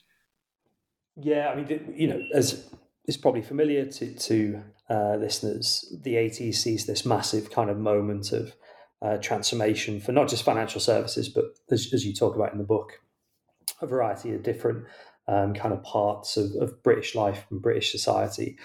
Yeah, 1.17 1.51
I 1.51 1.57
mean, 1.57 1.95
you 1.95 2.09
know, 2.09 2.23
as 2.35 2.69
is 3.07 3.17
probably 3.17 3.43
familiar 3.43 3.85
to, 3.85 4.15
to 4.15 4.63
uh, 4.89 5.17
listeners, 5.17 5.95
the 6.03 6.15
80s 6.15 6.55
sees 6.55 6.87
this 6.87 7.05
massive 7.05 7.51
kind 7.51 7.69
of 7.69 7.77
moment 7.77 8.33
of 8.33 8.55
uh, 9.03 9.17
transformation 9.19 10.01
for 10.01 10.13
not 10.13 10.29
just 10.29 10.45
financial 10.45 10.81
services, 10.81 11.29
but 11.29 11.45
as, 11.71 11.93
as, 11.93 12.07
you 12.07 12.15
talk 12.15 12.37
about 12.37 12.53
in 12.53 12.59
the 12.59 12.65
book, 12.65 13.01
a 13.81 13.87
variety 13.87 14.33
of 14.33 14.45
different 14.45 14.87
um, 15.27 15.55
kind 15.55 15.75
of 15.75 15.83
parts 15.83 16.37
of, 16.37 16.53
of 16.61 16.83
British 16.83 17.15
life 17.15 17.45
and 17.51 17.61
British 17.61 17.91
society. 17.91 18.57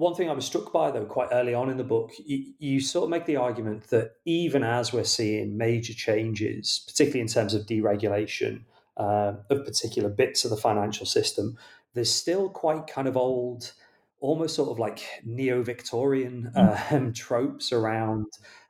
One 0.00 0.14
thing 0.14 0.30
I 0.30 0.32
was 0.32 0.46
struck 0.46 0.72
by, 0.72 0.90
though, 0.90 1.04
quite 1.04 1.28
early 1.30 1.52
on 1.52 1.68
in 1.68 1.76
the 1.76 1.84
book, 1.84 2.12
you, 2.24 2.54
you, 2.58 2.80
sort 2.80 3.04
of 3.04 3.10
make 3.10 3.26
the 3.26 3.36
argument 3.36 3.88
that 3.88 4.12
even 4.24 4.64
as 4.64 4.94
we're 4.94 5.04
seeing 5.04 5.58
major 5.58 5.92
changes, 5.92 6.82
particularly 6.86 7.20
in 7.20 7.26
terms 7.26 7.52
of 7.52 7.66
deregulation 7.66 8.62
uh, 8.96 9.34
of 9.50 9.66
particular 9.66 10.08
bits 10.08 10.42
of 10.42 10.52
the 10.52 10.56
financial 10.56 11.04
system, 11.04 11.58
there's 11.92 12.10
still 12.10 12.48
quite 12.48 12.86
kind 12.86 13.08
of 13.08 13.18
old, 13.18 13.74
almost 14.20 14.54
sort 14.54 14.70
of 14.70 14.78
like 14.78 15.06
neo 15.22 15.62
Victorian 15.62 16.50
mm. 16.56 16.92
um, 16.92 17.12
tropes 17.12 17.70
around, 17.70 18.24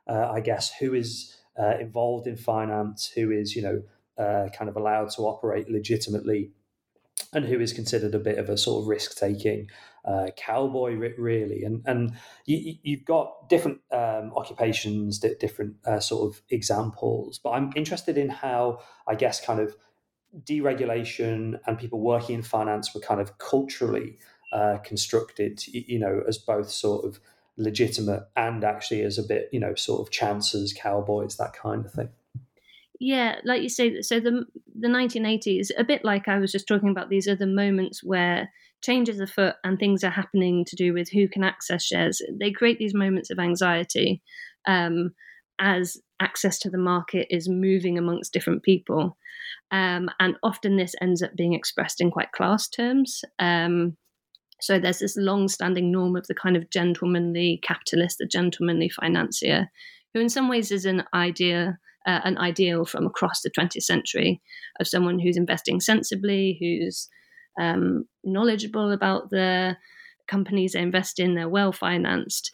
uh, 0.09 0.31
I 0.33 0.41
guess, 0.41 0.73
who 0.81 0.93
is 0.93 1.37
uh, 1.57 1.77
involved 1.79 2.27
in 2.27 2.35
finance, 2.35 3.09
who 3.15 3.31
is, 3.31 3.55
you 3.55 3.61
know, 3.61 3.81
uh, 4.17 4.49
kind 4.49 4.67
of 4.67 4.75
allowed 4.75 5.11
to 5.11 5.21
operate 5.21 5.69
legitimately 5.69 6.51
and 7.31 7.45
who 7.45 7.61
is 7.61 7.71
considered 7.71 8.13
a 8.13 8.19
bit 8.19 8.37
of 8.37 8.49
a 8.49 8.57
sort 8.57 8.81
of 8.81 8.89
risk 8.89 9.17
taking 9.17 9.69
uh, 10.05 10.27
cowboy, 10.35 10.93
really. 11.17 11.63
And 11.63 11.83
and 11.85 12.13
you, 12.45 12.77
have 12.97 13.05
got 13.05 13.49
different 13.49 13.79
um, 13.91 14.31
occupations, 14.35 15.19
different 15.19 15.75
uh, 15.85 15.99
sort 15.99 16.29
of 16.33 16.41
examples. 16.49 17.39
But 17.39 17.51
I'm 17.51 17.71
interested 17.75 18.17
in 18.17 18.29
how, 18.29 18.79
I 19.07 19.15
guess, 19.15 19.43
kind 19.43 19.59
of 19.59 19.75
deregulation 20.43 21.59
and 21.67 21.77
people 21.77 21.99
working 21.99 22.35
in 22.35 22.41
finance 22.41 22.95
were 22.95 23.01
kind 23.01 23.19
of 23.19 23.37
culturally 23.37 24.17
uh, 24.53 24.77
constructed, 24.83 25.65
you 25.67 25.99
know, 25.99 26.23
as 26.27 26.37
both 26.37 26.69
sort 26.69 27.05
of 27.05 27.19
legitimate 27.57 28.23
and 28.35 28.63
actually 28.63 29.01
as 29.01 29.17
a 29.17 29.23
bit, 29.23 29.49
you 29.51 29.59
know, 29.59 29.75
sort 29.75 30.01
of 30.01 30.11
chances, 30.11 30.73
cowboys, 30.73 31.37
that 31.37 31.53
kind 31.53 31.85
of 31.85 31.91
thing 31.91 32.09
yeah, 33.01 33.37
like 33.43 33.63
you 33.63 33.69
say, 33.69 33.99
so 34.03 34.19
the 34.19 34.45
the 34.79 34.87
1980s, 34.87 35.71
a 35.75 35.83
bit 35.83 36.05
like 36.05 36.27
I 36.27 36.37
was 36.37 36.51
just 36.51 36.67
talking 36.67 36.89
about 36.89 37.09
these 37.09 37.27
other 37.27 37.47
moments 37.47 38.03
where 38.03 38.51
changes 38.81 39.19
afoot 39.19 39.55
and 39.63 39.77
things 39.77 40.03
are 40.03 40.09
happening 40.11 40.65
to 40.65 40.75
do 40.75 40.93
with 40.93 41.09
who 41.09 41.27
can 41.27 41.43
access 41.43 41.83
shares. 41.83 42.21
They 42.39 42.51
create 42.51 42.79
these 42.79 42.93
moments 42.93 43.29
of 43.29 43.39
anxiety 43.39 44.21
um, 44.67 45.11
as 45.59 45.97
access 46.19 46.59
to 46.59 46.69
the 46.69 46.77
market 46.77 47.27
is 47.29 47.47
moving 47.49 47.97
amongst 47.97 48.33
different 48.33 48.63
people, 48.63 49.17
um, 49.71 50.09
and 50.19 50.35
often 50.43 50.75
this 50.75 50.95
ends 51.01 51.21
up 51.21 51.35
being 51.35 51.53
expressed 51.53 52.01
in 52.01 52.11
quite 52.11 52.31
class 52.31 52.67
terms. 52.67 53.21
Um, 53.39 53.97
so 54.59 54.77
there's 54.77 54.99
this 54.99 55.17
long-standing 55.17 55.91
norm 55.91 56.15
of 56.15 56.27
the 56.27 56.35
kind 56.35 56.55
of 56.55 56.69
gentlemanly 56.69 57.59
capitalist, 57.63 58.17
the 58.19 58.27
gentlemanly 58.27 58.89
financier, 58.89 59.71
who 60.13 60.19
in 60.19 60.29
some 60.29 60.49
ways 60.49 60.71
is 60.71 60.85
an 60.85 61.03
idea 61.13 61.79
uh, 62.07 62.19
an 62.23 62.37
ideal 62.37 62.85
from 62.85 63.05
across 63.05 63.41
the 63.41 63.51
20th 63.51 63.83
century 63.83 64.41
of 64.79 64.87
someone 64.87 65.19
who's 65.19 65.37
investing 65.37 65.79
sensibly, 65.79 66.57
who's 66.59 67.09
um, 67.59 68.05
knowledgeable 68.23 68.91
about 68.91 69.29
the 69.29 69.77
companies 70.27 70.73
they 70.73 70.81
invest 70.81 71.19
in, 71.19 71.35
they're 71.35 71.49
well 71.49 71.71
financed. 71.71 72.51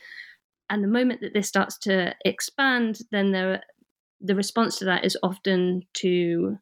And 0.69 0.83
the 0.83 0.87
moment 0.87 1.21
that 1.21 1.33
this 1.33 1.47
starts 1.47 1.77
to 1.79 2.13
expand, 2.25 2.99
then 3.11 3.31
there, 3.31 3.61
the 4.19 4.35
response 4.35 4.77
to 4.79 4.85
that 4.85 5.05
is 5.05 5.17
often 5.23 5.83
to 5.95 6.57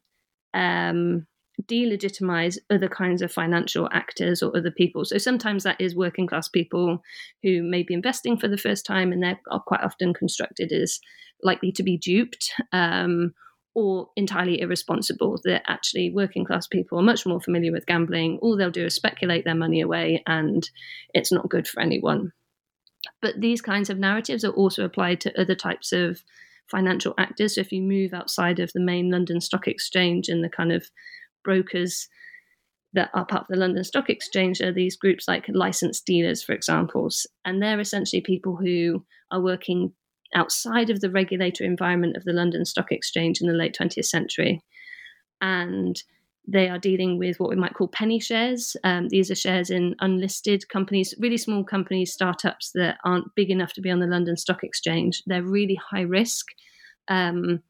um, 0.54 1.26
delegitimize 1.64 2.58
other 2.70 2.88
kinds 2.88 3.22
of 3.22 3.32
financial 3.32 3.88
actors 3.92 4.42
or 4.42 4.56
other 4.56 4.70
people. 4.70 5.04
So 5.04 5.18
sometimes 5.18 5.64
that 5.64 5.80
is 5.80 5.96
working 5.96 6.26
class 6.26 6.48
people 6.48 7.02
who 7.42 7.62
may 7.62 7.82
be 7.82 7.94
investing 7.94 8.36
for 8.38 8.48
the 8.48 8.58
first 8.58 8.84
time 8.86 9.12
and 9.12 9.22
they're 9.22 9.40
quite 9.66 9.82
often 9.82 10.14
constructed 10.14 10.70
as 10.70 11.00
likely 11.42 11.72
to 11.72 11.82
be 11.82 11.96
duped. 11.96 12.52
Um, 12.72 13.34
or 13.76 14.08
entirely 14.16 14.58
irresponsible, 14.62 15.38
that 15.44 15.62
actually 15.68 16.10
working 16.10 16.46
class 16.46 16.66
people 16.66 16.98
are 16.98 17.02
much 17.02 17.26
more 17.26 17.42
familiar 17.42 17.70
with 17.70 17.84
gambling. 17.84 18.38
All 18.40 18.56
they'll 18.56 18.70
do 18.70 18.86
is 18.86 18.94
speculate 18.94 19.44
their 19.44 19.54
money 19.54 19.82
away, 19.82 20.22
and 20.26 20.68
it's 21.12 21.30
not 21.30 21.50
good 21.50 21.68
for 21.68 21.80
anyone. 21.80 22.32
But 23.20 23.38
these 23.38 23.60
kinds 23.60 23.90
of 23.90 23.98
narratives 23.98 24.44
are 24.44 24.52
also 24.52 24.82
applied 24.82 25.20
to 25.20 25.38
other 25.38 25.54
types 25.54 25.92
of 25.92 26.22
financial 26.70 27.12
actors. 27.18 27.56
So 27.56 27.60
if 27.60 27.70
you 27.70 27.82
move 27.82 28.14
outside 28.14 28.60
of 28.60 28.72
the 28.72 28.80
main 28.80 29.10
London 29.10 29.42
Stock 29.42 29.68
Exchange 29.68 30.30
and 30.30 30.42
the 30.42 30.48
kind 30.48 30.72
of 30.72 30.88
brokers 31.44 32.08
that 32.94 33.10
are 33.12 33.26
part 33.26 33.42
of 33.42 33.48
the 33.48 33.56
London 33.56 33.84
Stock 33.84 34.08
Exchange 34.08 34.62
are 34.62 34.72
these 34.72 34.96
groups 34.96 35.28
like 35.28 35.44
licensed 35.50 36.06
dealers, 36.06 36.42
for 36.42 36.54
example. 36.54 37.10
And 37.44 37.62
they're 37.62 37.78
essentially 37.78 38.22
people 38.22 38.56
who 38.56 39.04
are 39.30 39.42
working 39.42 39.92
outside 40.34 40.90
of 40.90 41.00
the 41.00 41.10
regulatory 41.10 41.68
environment 41.68 42.16
of 42.16 42.24
the 42.24 42.32
London 42.32 42.64
Stock 42.64 42.90
Exchange 42.90 43.40
in 43.40 43.46
the 43.46 43.54
late 43.54 43.76
20th 43.78 44.04
century. 44.04 44.62
And 45.40 46.02
they 46.48 46.68
are 46.68 46.78
dealing 46.78 47.18
with 47.18 47.40
what 47.40 47.50
we 47.50 47.56
might 47.56 47.74
call 47.74 47.88
penny 47.88 48.20
shares. 48.20 48.76
Um, 48.84 49.08
these 49.08 49.30
are 49.30 49.34
shares 49.34 49.70
in 49.70 49.96
unlisted 50.00 50.68
companies, 50.68 51.14
really 51.18 51.36
small 51.36 51.64
companies, 51.64 52.12
startups 52.12 52.70
that 52.74 52.98
aren't 53.04 53.34
big 53.34 53.50
enough 53.50 53.72
to 53.74 53.80
be 53.80 53.90
on 53.90 53.98
the 53.98 54.06
London 54.06 54.36
Stock 54.36 54.62
Exchange. 54.62 55.22
They're 55.26 55.42
really 55.42 55.78
high 55.90 56.02
risk. 56.02 56.46
Um, 57.08 57.62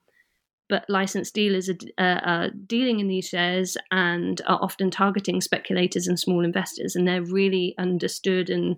but 0.69 0.85
licensed 0.89 1.35
dealers 1.35 1.69
are, 1.69 1.77
uh, 1.99 2.21
are, 2.25 2.51
dealing 2.51 2.99
in 2.99 3.07
these 3.07 3.29
shares 3.29 3.77
and 3.93 4.41
are 4.47 4.59
often 4.61 4.91
targeting 4.91 5.41
speculators 5.41 6.09
and 6.09 6.19
small 6.19 6.45
investors, 6.45 6.97
and 6.97 7.07
they're 7.07 7.23
really 7.23 7.75
understood 7.79 8.51
and 8.51 8.77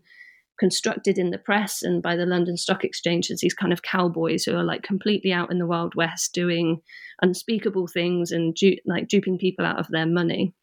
constructed 0.59 1.19
in 1.19 1.31
the 1.31 1.39
press 1.39 1.83
and 1.83 2.03
by 2.03 2.17
the 2.17 2.27
London 2.27 2.57
Stock 2.57 2.85
Exchange 2.85 3.31
as 3.31 3.41
these 3.41 3.55
kind 3.55 3.73
of 3.73 3.83
cowboys 3.83 4.45
who 4.45 4.57
are 4.57 4.65
like 4.65 4.83
completely 4.83 5.33
out 5.33 5.51
in 5.51 5.59
the 5.59 5.67
Wild 5.67 5.95
West 5.95 6.33
doing 6.35 6.81
unspeakable 7.23 7.87
things 7.87 8.33
and 8.33 8.55
du- 8.55 8.79
like 8.87 9.09
duping 9.09 9.39
people 9.39 9.65
out 9.65 9.79
of 9.79 9.89
their 9.89 10.07
money. 10.07 10.55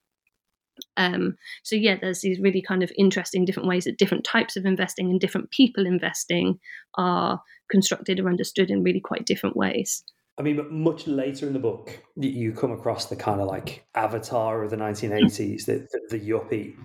Um, 0.98 1.36
so 1.64 1.76
yeah, 1.76 1.96
there's 2.00 2.22
these 2.22 2.40
really 2.40 2.62
kind 2.62 2.84
of 2.84 2.92
interesting 2.98 3.46
different 3.46 3.70
ways 3.70 3.86
that 3.86 3.98
different 3.98 4.26
types 4.26 4.58
of 4.58 4.66
investing 4.66 5.10
and 5.10 5.20
different 5.20 5.52
people 5.52 5.86
investing 5.86 6.60
are 6.96 7.42
constructed 7.70 8.20
or 8.20 8.30
understood 8.30 8.70
in 8.70 8.84
really 8.84 9.00
quite 9.00 9.26
different 9.26 9.56
ways. 9.56 10.04
I 10.38 10.42
mean, 10.42 10.66
much 10.70 11.08
later 11.08 11.48
in 11.48 11.54
the 11.54 11.60
book, 11.60 11.98
you 12.18 12.52
come 12.52 12.72
across 12.72 13.06
the 13.06 13.16
kind 13.16 13.40
of 13.40 13.48
like 13.48 13.86
avatar 13.96 14.64
of 14.64 14.70
the 14.70 14.76
1980s, 14.76 15.66
the, 15.66 15.88
the, 15.92 16.18
the 16.18 16.20
yuppie. 16.20 16.76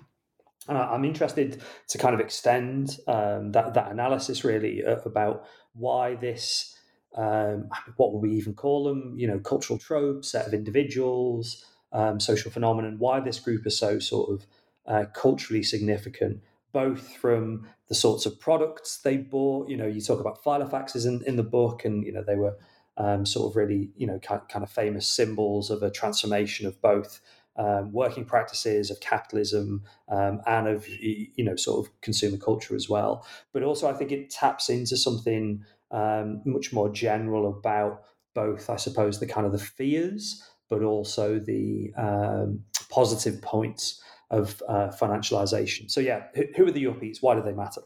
And 0.67 0.77
I'm 0.77 1.05
interested 1.05 1.61
to 1.89 1.97
kind 1.97 2.13
of 2.13 2.19
extend 2.19 2.97
um, 3.07 3.51
that, 3.51 3.73
that 3.73 3.91
analysis 3.91 4.43
really 4.43 4.85
uh, 4.85 4.97
about 5.05 5.45
why 5.73 6.15
this, 6.15 6.77
um, 7.17 7.69
what 7.97 8.13
would 8.13 8.19
we 8.19 8.31
even 8.31 8.53
call 8.53 8.83
them, 8.83 9.15
you 9.17 9.27
know, 9.27 9.39
cultural 9.39 9.79
trope, 9.79 10.23
set 10.23 10.45
of 10.45 10.53
individuals, 10.53 11.65
um, 11.91 12.19
social 12.19 12.51
phenomenon, 12.51 12.97
why 12.99 13.19
this 13.19 13.39
group 13.39 13.65
is 13.65 13.77
so 13.77 13.99
sort 13.99 14.29
of 14.29 14.45
uh, 14.85 15.05
culturally 15.13 15.63
significant, 15.63 16.41
both 16.71 17.17
from 17.17 17.67
the 17.89 17.95
sorts 17.95 18.25
of 18.25 18.39
products 18.39 18.97
they 18.97 19.17
bought. 19.17 19.67
You 19.67 19.77
know, 19.77 19.87
you 19.87 19.99
talk 19.99 20.19
about 20.19 20.43
Filofaxes 20.43 21.05
in, 21.07 21.23
in 21.25 21.37
the 21.37 21.43
book, 21.43 21.85
and, 21.85 22.05
you 22.05 22.13
know, 22.13 22.23
they 22.23 22.35
were 22.35 22.55
um, 22.97 23.25
sort 23.25 23.49
of 23.49 23.55
really, 23.55 23.89
you 23.97 24.05
know, 24.05 24.19
kind 24.19 24.63
of 24.63 24.69
famous 24.69 25.07
symbols 25.07 25.71
of 25.71 25.81
a 25.81 25.89
transformation 25.89 26.67
of 26.67 26.79
both 26.81 27.19
um, 27.61 27.91
working 27.91 28.25
practices, 28.25 28.89
of 28.89 28.99
capitalism, 28.99 29.83
um, 30.09 30.41
and 30.47 30.67
of 30.67 30.87
you 30.87 31.43
know, 31.43 31.55
sort 31.55 31.85
of 31.85 32.01
consumer 32.01 32.37
culture 32.37 32.75
as 32.75 32.89
well. 32.89 33.25
But 33.53 33.61
also, 33.61 33.87
I 33.87 33.93
think 33.93 34.11
it 34.11 34.31
taps 34.31 34.69
into 34.69 34.97
something 34.97 35.63
um, 35.91 36.41
much 36.43 36.73
more 36.73 36.89
general 36.89 37.47
about 37.47 38.03
both, 38.33 38.69
I 38.69 38.77
suppose, 38.77 39.19
the 39.19 39.27
kind 39.27 39.45
of 39.45 39.51
the 39.51 39.59
fears, 39.59 40.43
but 40.69 40.81
also 40.81 41.37
the 41.37 41.93
um, 41.97 42.63
positive 42.89 43.41
points 43.41 44.01
of 44.31 44.63
uh, 44.67 44.89
financialization. 44.89 45.91
So, 45.91 45.99
yeah, 45.99 46.23
who, 46.55 46.65
are 46.65 46.71
the 46.71 46.83
yuppies? 46.83 47.17
Why 47.21 47.35
do 47.35 47.43
they 47.43 47.53
matter? 47.53 47.81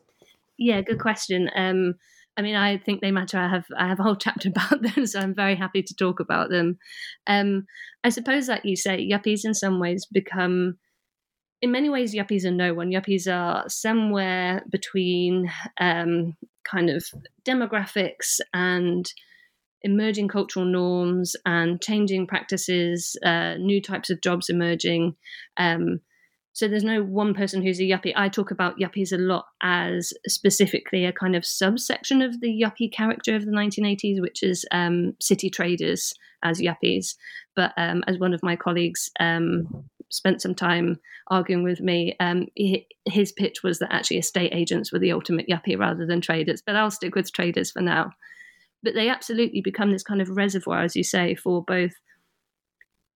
Yeah, 0.57 0.81
good 0.81 0.99
question. 0.99 1.49
I 2.37 2.41
mean, 2.41 2.55
I 2.55 2.77
think 2.77 3.01
they 3.01 3.11
matter. 3.11 3.37
I 3.37 3.49
have 3.49 3.65
I 3.77 3.87
have 3.87 3.99
a 3.99 4.03
whole 4.03 4.15
chapter 4.19 4.49
about 4.49 4.81
them, 4.81 5.05
so 5.05 5.19
I'm 5.19 5.35
very 5.35 5.55
happy 5.55 5.83
to 5.83 5.95
talk 5.95 6.19
about 6.19 6.49
them. 6.49 6.77
Um, 7.27 7.65
I 8.03 8.09
suppose, 8.09 8.47
like 8.47 8.65
you 8.65 8.75
say, 8.75 9.07
yuppies 9.09 9.45
in 9.45 9.53
some 9.53 9.79
ways 9.79 10.05
become, 10.11 10.77
in 11.61 11.71
many 11.71 11.89
ways, 11.89 12.13
yuppies 12.13 12.45
are 12.45 12.51
no 12.51 12.73
one. 12.73 12.91
Yuppies 12.91 13.31
are 13.31 13.67
somewhere 13.69 14.63
between 14.69 15.51
um, 15.79 16.35
kind 16.63 16.89
of 16.89 17.05
demographics 17.47 18.39
and 18.53 19.09
emerging 19.81 20.27
cultural 20.27 20.65
norms 20.65 21.35
and 21.45 21.81
changing 21.81 22.27
practices, 22.27 23.15
uh, 23.23 23.55
new 23.55 23.81
types 23.81 24.09
of 24.09 24.19
jobs 24.21 24.49
emerging. 24.49 25.15
Um, 25.57 26.01
so 26.55 26.69
there's 26.69 26.85
no 26.85 27.03
one 27.03 27.33
person 27.33 27.61
who's 27.61 27.81
a 27.81 27.83
yuppie. 27.83 28.13
I 28.15 28.29
talk 28.29 28.49
about 28.49 28.79
yuppies 28.79 29.11
a 29.11 29.17
lot 29.17 29.45
as 29.61 30.13
specifically 30.25 31.03
a 31.03 31.11
kind 31.11 31.35
of 31.35 31.45
subsection 31.45 32.21
of 32.21 32.39
the 32.39 32.47
yuppie 32.47 32.89
character 32.89 33.35
of 33.35 33.45
the 33.45 33.51
1980s, 33.51 34.21
which 34.21 34.41
is 34.41 34.63
um, 34.71 35.17
city 35.19 35.49
traders 35.49 36.13
as 36.45 36.61
yuppies. 36.61 37.15
But 37.57 37.73
um, 37.75 38.05
as 38.07 38.19
one 38.19 38.33
of 38.33 38.41
my 38.41 38.55
colleagues 38.55 39.09
um, 39.19 39.67
spent 40.09 40.41
some 40.41 40.55
time 40.55 40.97
arguing 41.27 41.63
with 41.63 41.81
me, 41.81 42.15
um, 42.21 42.45
he, 42.55 42.87
his 43.03 43.33
pitch 43.33 43.61
was 43.61 43.79
that 43.79 43.93
actually 43.93 44.19
estate 44.19 44.53
agents 44.53 44.93
were 44.93 44.99
the 44.99 45.11
ultimate 45.11 45.49
yuppie 45.49 45.77
rather 45.77 46.05
than 46.05 46.21
traders. 46.21 46.63
But 46.65 46.77
I'll 46.77 46.89
stick 46.89 47.15
with 47.15 47.33
traders 47.33 47.71
for 47.71 47.81
now. 47.81 48.11
But 48.81 48.93
they 48.93 49.09
absolutely 49.09 49.59
become 49.59 49.91
this 49.91 50.03
kind 50.03 50.21
of 50.21 50.29
reservoir, 50.29 50.83
as 50.83 50.95
you 50.95 51.03
say, 51.03 51.35
for 51.35 51.61
both 51.65 51.95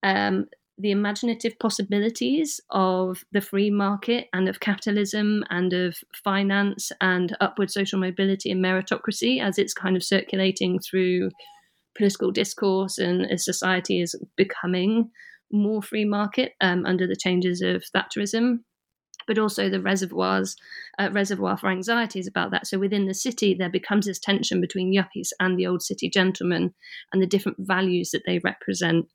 um, 0.03 0.47
the 0.79 0.91
imaginative 0.91 1.59
possibilities 1.59 2.61
of 2.69 3.23
the 3.33 3.41
free 3.41 3.69
market 3.69 4.27
and 4.33 4.47
of 4.47 4.61
capitalism 4.61 5.43
and 5.49 5.73
of 5.73 5.97
finance 6.23 6.91
and 7.01 7.35
upward 7.41 7.69
social 7.69 7.99
mobility 7.99 8.49
and 8.49 8.63
meritocracy 8.63 9.41
as 9.41 9.57
it's 9.57 9.73
kind 9.73 9.97
of 9.97 10.03
circulating 10.03 10.79
through 10.79 11.29
political 11.97 12.31
discourse 12.31 12.97
and 12.97 13.29
as 13.29 13.43
society 13.43 13.99
is 13.99 14.15
becoming 14.37 15.11
more 15.51 15.81
free 15.81 16.05
market 16.05 16.53
um, 16.61 16.85
under 16.85 17.05
the 17.05 17.15
changes 17.15 17.61
of 17.61 17.83
Thatcherism 17.93 18.59
but 19.29 19.37
also 19.37 19.69
the 19.69 19.79
reservoirs 19.79 20.55
uh, 20.97 21.07
reservoir 21.11 21.55
for 21.55 21.69
anxieties 21.69 22.27
about 22.27 22.49
that. 22.49 22.65
So 22.65 22.79
within 22.79 23.05
the 23.05 23.13
city, 23.13 23.53
there 23.53 23.69
becomes 23.69 24.07
this 24.07 24.17
tension 24.17 24.59
between 24.59 24.91
yuppies 24.91 25.29
and 25.39 25.55
the 25.55 25.67
old 25.67 25.83
city 25.83 26.09
gentlemen 26.09 26.73
and 27.13 27.21
the 27.21 27.27
different 27.27 27.59
values 27.59 28.09
that 28.09 28.23
they 28.25 28.39
represent, 28.39 29.05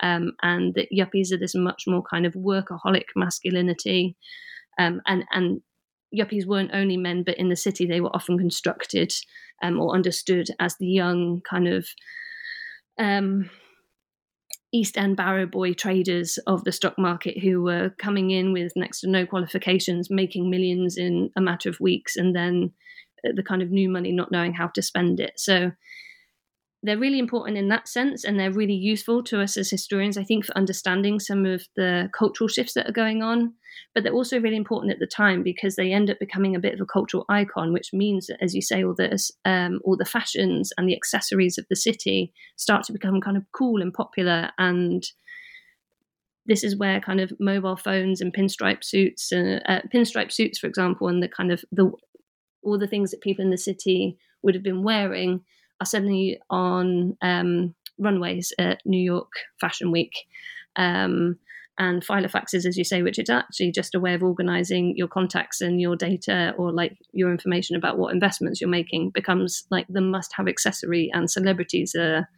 um, 0.00 0.32
and 0.42 0.74
that 0.74 0.92
yuppies 0.92 1.32
are 1.32 1.38
this 1.38 1.54
much 1.54 1.84
more 1.86 2.02
kind 2.02 2.26
of 2.26 2.34
workaholic 2.34 3.06
masculinity, 3.16 4.14
um, 4.78 5.00
and 5.06 5.24
and 5.32 5.62
yuppies 6.14 6.46
weren't 6.46 6.74
only 6.74 6.98
men, 6.98 7.22
but 7.22 7.38
in 7.38 7.48
the 7.48 7.56
city 7.56 7.86
they 7.86 8.02
were 8.02 8.14
often 8.14 8.36
constructed 8.36 9.10
um, 9.62 9.80
or 9.80 9.94
understood 9.94 10.48
as 10.60 10.76
the 10.76 10.86
young 10.86 11.40
kind 11.48 11.66
of 11.66 11.88
um, 12.98 13.48
East 14.72 14.96
End 14.96 15.16
barrow 15.16 15.46
boy 15.46 15.74
traders 15.74 16.38
of 16.46 16.64
the 16.64 16.72
stock 16.72 16.98
market 16.98 17.38
who 17.38 17.62
were 17.62 17.90
coming 17.98 18.30
in 18.30 18.52
with 18.52 18.72
next 18.74 19.00
to 19.00 19.08
no 19.08 19.26
qualifications, 19.26 20.10
making 20.10 20.48
millions 20.48 20.96
in 20.96 21.30
a 21.36 21.40
matter 21.40 21.68
of 21.68 21.80
weeks, 21.80 22.16
and 22.16 22.34
then 22.34 22.72
uh, 23.26 23.32
the 23.34 23.42
kind 23.42 23.62
of 23.62 23.70
new 23.70 23.88
money 23.88 24.12
not 24.12 24.32
knowing 24.32 24.54
how 24.54 24.68
to 24.68 24.82
spend 24.82 25.20
it. 25.20 25.32
So 25.36 25.72
they're 26.82 26.98
really 26.98 27.18
important 27.18 27.56
in 27.56 27.68
that 27.68 27.86
sense 27.86 28.24
and 28.24 28.38
they're 28.38 28.52
really 28.52 28.74
useful 28.74 29.22
to 29.22 29.40
us 29.40 29.56
as 29.56 29.70
historians 29.70 30.18
i 30.18 30.24
think 30.24 30.44
for 30.44 30.56
understanding 30.56 31.20
some 31.20 31.46
of 31.46 31.64
the 31.76 32.10
cultural 32.16 32.48
shifts 32.48 32.74
that 32.74 32.88
are 32.88 32.92
going 32.92 33.22
on. 33.22 33.54
But 33.94 34.04
they're 34.04 34.12
also 34.12 34.40
really 34.40 34.56
important 34.56 34.92
at 34.92 34.98
the 34.98 35.06
time 35.06 35.42
because 35.42 35.76
they 35.76 35.92
end 35.92 36.08
up 36.10 36.18
becoming 36.18 36.54
a 36.54 36.60
bit 36.60 36.74
of 36.74 36.80
a 36.80 36.86
cultural 36.86 37.24
icon 37.28 37.72
which 37.72 37.92
means 37.92 38.26
that 38.26 38.42
as 38.42 38.54
you 38.54 38.62
say 38.62 38.82
all 38.84 38.94
this 38.94 39.30
um, 39.44 39.80
all 39.84 39.96
the 39.96 40.04
fashions 40.04 40.72
and 40.76 40.88
the 40.88 40.96
accessories 40.96 41.58
of 41.58 41.66
the 41.68 41.76
city 41.76 42.32
start 42.56 42.84
to 42.84 42.92
become 42.92 43.20
kind 43.20 43.36
of 43.36 43.44
cool 43.52 43.82
and 43.82 43.92
popular. 43.92 44.50
And 44.58 45.02
this 46.46 46.64
is 46.64 46.76
where 46.76 47.00
kind 47.00 47.20
of 47.20 47.32
mobile 47.38 47.76
phones 47.76 48.20
and 48.20 48.32
pinstripe 48.32 48.82
suits 48.82 49.30
and 49.32 49.62
uh, 49.66 49.80
pinstripe 49.92 50.32
suits 50.32 50.58
for 50.58 50.66
example 50.66 51.08
and 51.08 51.22
the 51.22 51.28
kind 51.28 51.52
of 51.52 51.64
the 51.70 51.90
all 52.62 52.78
the 52.78 52.86
things 52.86 53.10
that 53.10 53.20
people 53.20 53.44
in 53.44 53.50
the 53.50 53.58
city 53.58 54.16
would 54.42 54.54
have 54.54 54.64
been 54.64 54.82
wearing 54.82 55.40
are 55.82 55.86
suddenly 55.86 56.38
on 56.48 57.16
um, 57.22 57.74
runways 57.98 58.52
at 58.58 58.80
New 58.84 59.02
York 59.02 59.32
Fashion 59.60 59.90
Week. 59.90 60.12
Um, 60.76 61.38
and 61.78 62.06
filofaxes, 62.06 62.66
as 62.66 62.76
you 62.76 62.84
say, 62.84 63.02
which 63.02 63.18
is 63.18 63.30
actually 63.30 63.72
just 63.72 63.94
a 63.94 64.00
way 64.00 64.14
of 64.14 64.22
organizing 64.22 64.94
your 64.96 65.08
contacts 65.08 65.60
and 65.60 65.80
your 65.80 65.96
data 65.96 66.54
or 66.58 66.70
like 66.70 66.96
your 67.12 67.32
information 67.32 67.76
about 67.76 67.98
what 67.98 68.12
investments 68.12 68.60
you're 68.60 68.70
making 68.70 69.10
becomes 69.10 69.64
like 69.70 69.86
the 69.88 70.00
must 70.00 70.32
have 70.36 70.48
accessory, 70.48 71.10
and 71.14 71.30
celebrities 71.30 71.94
are 71.94 72.28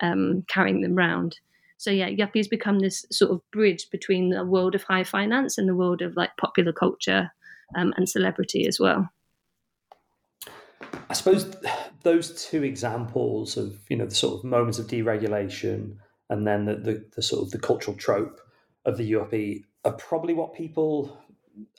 um, 0.00 0.42
carrying 0.48 0.80
them 0.80 0.96
around. 0.96 1.38
So, 1.76 1.90
yeah, 1.90 2.08
yuppies 2.08 2.50
become 2.50 2.80
this 2.80 3.04
sort 3.12 3.30
of 3.30 3.40
bridge 3.52 3.88
between 3.92 4.30
the 4.30 4.44
world 4.44 4.74
of 4.74 4.82
high 4.82 5.04
finance 5.04 5.58
and 5.58 5.68
the 5.68 5.76
world 5.76 6.02
of 6.02 6.16
like 6.16 6.30
popular 6.36 6.72
culture 6.72 7.30
um, 7.76 7.92
and 7.96 8.08
celebrity 8.08 8.66
as 8.66 8.80
well. 8.80 9.08
I 11.10 11.14
suppose 11.14 11.54
those 12.02 12.44
two 12.44 12.62
examples 12.62 13.56
of 13.56 13.78
you 13.88 13.96
know 13.96 14.06
the 14.06 14.14
sort 14.14 14.38
of 14.38 14.44
moments 14.44 14.78
of 14.78 14.86
deregulation 14.86 15.96
and 16.30 16.46
then 16.46 16.66
the, 16.66 16.74
the, 16.76 17.04
the 17.16 17.22
sort 17.22 17.42
of 17.42 17.50
the 17.50 17.58
cultural 17.58 17.96
trope 17.96 18.40
of 18.84 18.96
the 18.96 19.10
yuppie 19.10 19.64
are 19.84 19.92
probably 19.92 20.34
what 20.34 20.54
people 20.54 21.18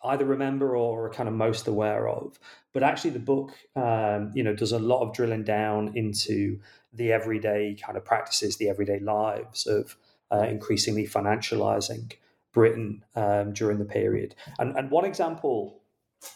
either 0.03 0.25
remember 0.25 0.75
or 0.75 1.05
are 1.05 1.09
kind 1.09 1.29
of 1.29 1.35
most 1.35 1.67
aware 1.67 2.07
of. 2.07 2.39
But 2.73 2.83
actually, 2.83 3.11
the 3.11 3.19
book, 3.19 3.51
um, 3.75 4.31
you 4.33 4.43
know, 4.43 4.53
does 4.53 4.71
a 4.71 4.79
lot 4.79 5.01
of 5.01 5.13
drilling 5.13 5.43
down 5.43 5.95
into 5.95 6.59
the 6.93 7.11
everyday 7.11 7.75
kind 7.81 7.97
of 7.97 8.05
practices, 8.05 8.57
the 8.57 8.69
everyday 8.69 8.99
lives 8.99 9.67
of 9.67 9.95
uh, 10.31 10.43
increasingly 10.43 11.07
financializing 11.07 12.13
Britain 12.51 13.03
um, 13.15 13.53
during 13.53 13.79
the 13.79 13.85
period. 13.85 14.35
And, 14.57 14.75
and 14.75 14.91
one 14.91 15.05
example 15.05 15.78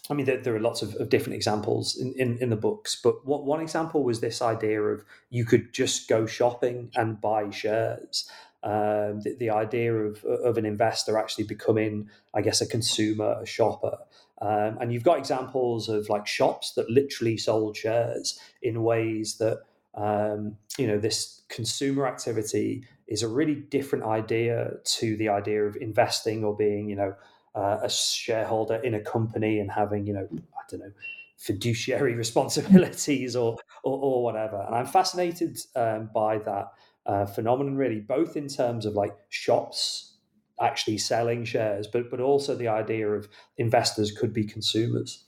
I 0.09 0.13
mean, 0.13 0.25
there, 0.25 0.37
there 0.37 0.55
are 0.55 0.59
lots 0.59 0.81
of, 0.81 0.95
of 0.95 1.09
different 1.09 1.35
examples 1.35 1.97
in, 1.97 2.13
in, 2.13 2.37
in, 2.37 2.49
the 2.49 2.55
books, 2.55 2.99
but 3.01 3.25
what, 3.25 3.45
one 3.45 3.59
example 3.59 4.03
was 4.03 4.21
this 4.21 4.41
idea 4.41 4.81
of 4.81 5.03
you 5.29 5.45
could 5.45 5.73
just 5.73 6.07
go 6.07 6.25
shopping 6.25 6.91
and 6.95 7.19
buy 7.19 7.49
shares. 7.49 8.29
Um, 8.63 9.19
the, 9.21 9.35
the, 9.37 9.49
idea 9.49 9.93
of, 9.93 10.23
of 10.23 10.57
an 10.57 10.65
investor 10.65 11.17
actually 11.17 11.43
becoming, 11.43 12.09
I 12.33 12.41
guess, 12.41 12.61
a 12.61 12.65
consumer, 12.65 13.37
a 13.41 13.45
shopper. 13.45 13.97
Um, 14.41 14.77
and 14.79 14.93
you've 14.93 15.03
got 15.03 15.17
examples 15.17 15.89
of 15.89 16.07
like 16.07 16.27
shops 16.27 16.73
that 16.73 16.89
literally 16.89 17.37
sold 17.37 17.75
shares 17.75 18.39
in 18.61 18.83
ways 18.83 19.37
that, 19.37 19.63
um, 19.95 20.57
you 20.77 20.87
know, 20.87 20.97
this 20.97 21.41
consumer 21.49 22.07
activity 22.07 22.85
is 23.07 23.21
a 23.21 23.27
really 23.27 23.55
different 23.55 24.05
idea 24.05 24.71
to 24.83 25.17
the 25.17 25.29
idea 25.29 25.63
of 25.63 25.75
investing 25.77 26.43
or 26.43 26.55
being, 26.55 26.89
you 26.89 26.95
know, 26.95 27.15
uh, 27.55 27.79
a 27.83 27.89
shareholder 27.89 28.75
in 28.75 28.93
a 28.93 28.99
company 28.99 29.59
and 29.59 29.71
having, 29.71 30.07
you 30.07 30.13
know, 30.13 30.27
I 30.31 30.61
don't 30.69 30.79
know, 30.79 30.91
fiduciary 31.37 32.13
responsibilities 32.23 33.35
or, 33.35 33.57
or, 33.83 33.99
or 33.99 34.23
whatever. 34.23 34.63
And 34.65 34.75
I'm 34.75 34.85
fascinated 34.85 35.57
um, 35.75 36.09
by 36.13 36.39
that 36.39 36.71
uh, 37.05 37.25
phenomenon, 37.25 37.75
really, 37.75 37.99
both 37.99 38.37
in 38.37 38.47
terms 38.47 38.85
of 38.85 38.93
like 38.93 39.15
shops 39.29 40.17
actually 40.61 40.97
selling 40.97 41.43
shares, 41.43 41.87
but 41.87 42.09
but 42.09 42.19
also 42.19 42.55
the 42.55 42.67
idea 42.67 43.09
of 43.09 43.27
investors 43.57 44.11
could 44.11 44.33
be 44.33 44.43
consumers. 44.43 45.25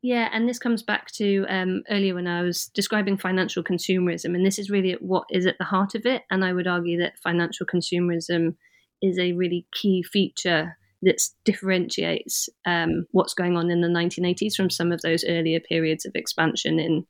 Yeah, 0.00 0.28
and 0.32 0.48
this 0.48 0.58
comes 0.58 0.82
back 0.82 1.10
to 1.12 1.44
um, 1.48 1.82
earlier 1.90 2.14
when 2.14 2.28
I 2.28 2.42
was 2.42 2.66
describing 2.68 3.18
financial 3.18 3.64
consumerism, 3.64 4.34
and 4.34 4.46
this 4.46 4.58
is 4.58 4.70
really 4.70 4.92
what 5.00 5.24
is 5.30 5.46
at 5.46 5.58
the 5.58 5.64
heart 5.64 5.94
of 5.94 6.06
it. 6.06 6.22
And 6.30 6.44
I 6.44 6.52
would 6.52 6.66
argue 6.66 6.98
that 7.00 7.18
financial 7.18 7.66
consumerism 7.66 8.54
is 9.02 9.18
a 9.18 9.32
really 9.32 9.66
key 9.72 10.02
feature 10.02 10.77
that 11.02 11.22
differentiates 11.44 12.48
um, 12.66 13.06
what's 13.12 13.34
going 13.34 13.56
on 13.56 13.70
in 13.70 13.80
the 13.80 13.88
1980s 13.88 14.54
from 14.54 14.70
some 14.70 14.92
of 14.92 15.00
those 15.02 15.24
earlier 15.28 15.60
periods 15.60 16.04
of 16.04 16.12
expansion 16.14 16.78
in 16.78 17.06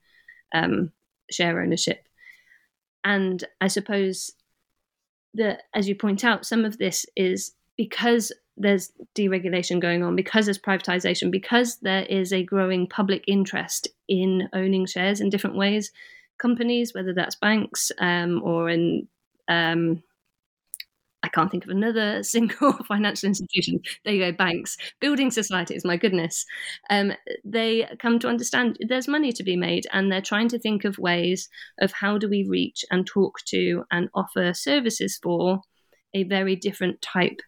um, 0.55 0.93
share 1.31 1.61
ownership. 1.61 2.07
And 3.05 3.43
I 3.61 3.69
suppose 3.69 4.33
that, 5.35 5.63
as 5.75 5.89
you 5.89 5.95
point 5.95 6.25
out, 6.25 6.45
some 6.45 6.65
of 6.65 6.79
this 6.79 7.07
is 7.17 7.53
because 7.77 8.33
there's 8.57 8.93
deregulation 9.15 9.81
going 9.81 10.03
on, 10.03 10.17
because 10.17 10.47
there's 10.47 10.59
privatization, 10.59 11.31
because 11.31 11.77
there 11.77 12.03
is 12.05 12.33
a 12.33 12.43
growing 12.43 12.87
public 12.87 13.25
interest 13.27 13.89
in 14.09 14.49
owning 14.53 14.85
shares 14.85 15.21
in 15.21 15.31
different 15.31 15.57
ways. 15.57 15.93
Companies, 16.39 16.93
whether 16.93 17.15
that's 17.15 17.37
banks 17.37 17.91
um, 17.99 18.43
or 18.43 18.69
in 18.69 19.09
um, 19.49 20.03
I 21.23 21.29
can't 21.29 21.51
think 21.51 21.65
of 21.65 21.71
another 21.71 22.23
single 22.23 22.73
financial 22.85 23.29
institution. 23.29 23.81
There 24.05 24.15
you 24.15 24.31
go, 24.31 24.37
banks, 24.37 24.77
building 25.01 25.31
societies, 25.31 25.85
my 25.85 25.97
goodness. 25.97 26.45
Um, 26.91 27.13
they 27.45 27.89
come 27.99 28.19
to 28.21 28.29
understand 28.29 28.79
there's 28.89 29.09
money 29.09 29.33
to 29.33 29.43
be 29.43 29.57
made 29.57 29.87
and 29.93 30.11
they're 30.11 30.21
trying 30.21 30.49
to 30.49 30.59
think 30.59 30.85
of 30.85 30.99
ways 30.99 31.49
of 31.81 31.93
how 31.93 32.19
do 32.19 32.29
we 32.29 32.47
reach 32.49 32.85
and 32.91 33.07
talk 33.07 33.39
to 33.47 33.85
and 33.91 34.09
offer 34.15 34.55
services 34.55 35.19
for 35.23 35.61
a 36.15 36.25
very 36.25 36.57
different 36.57 37.03
type 37.03 37.41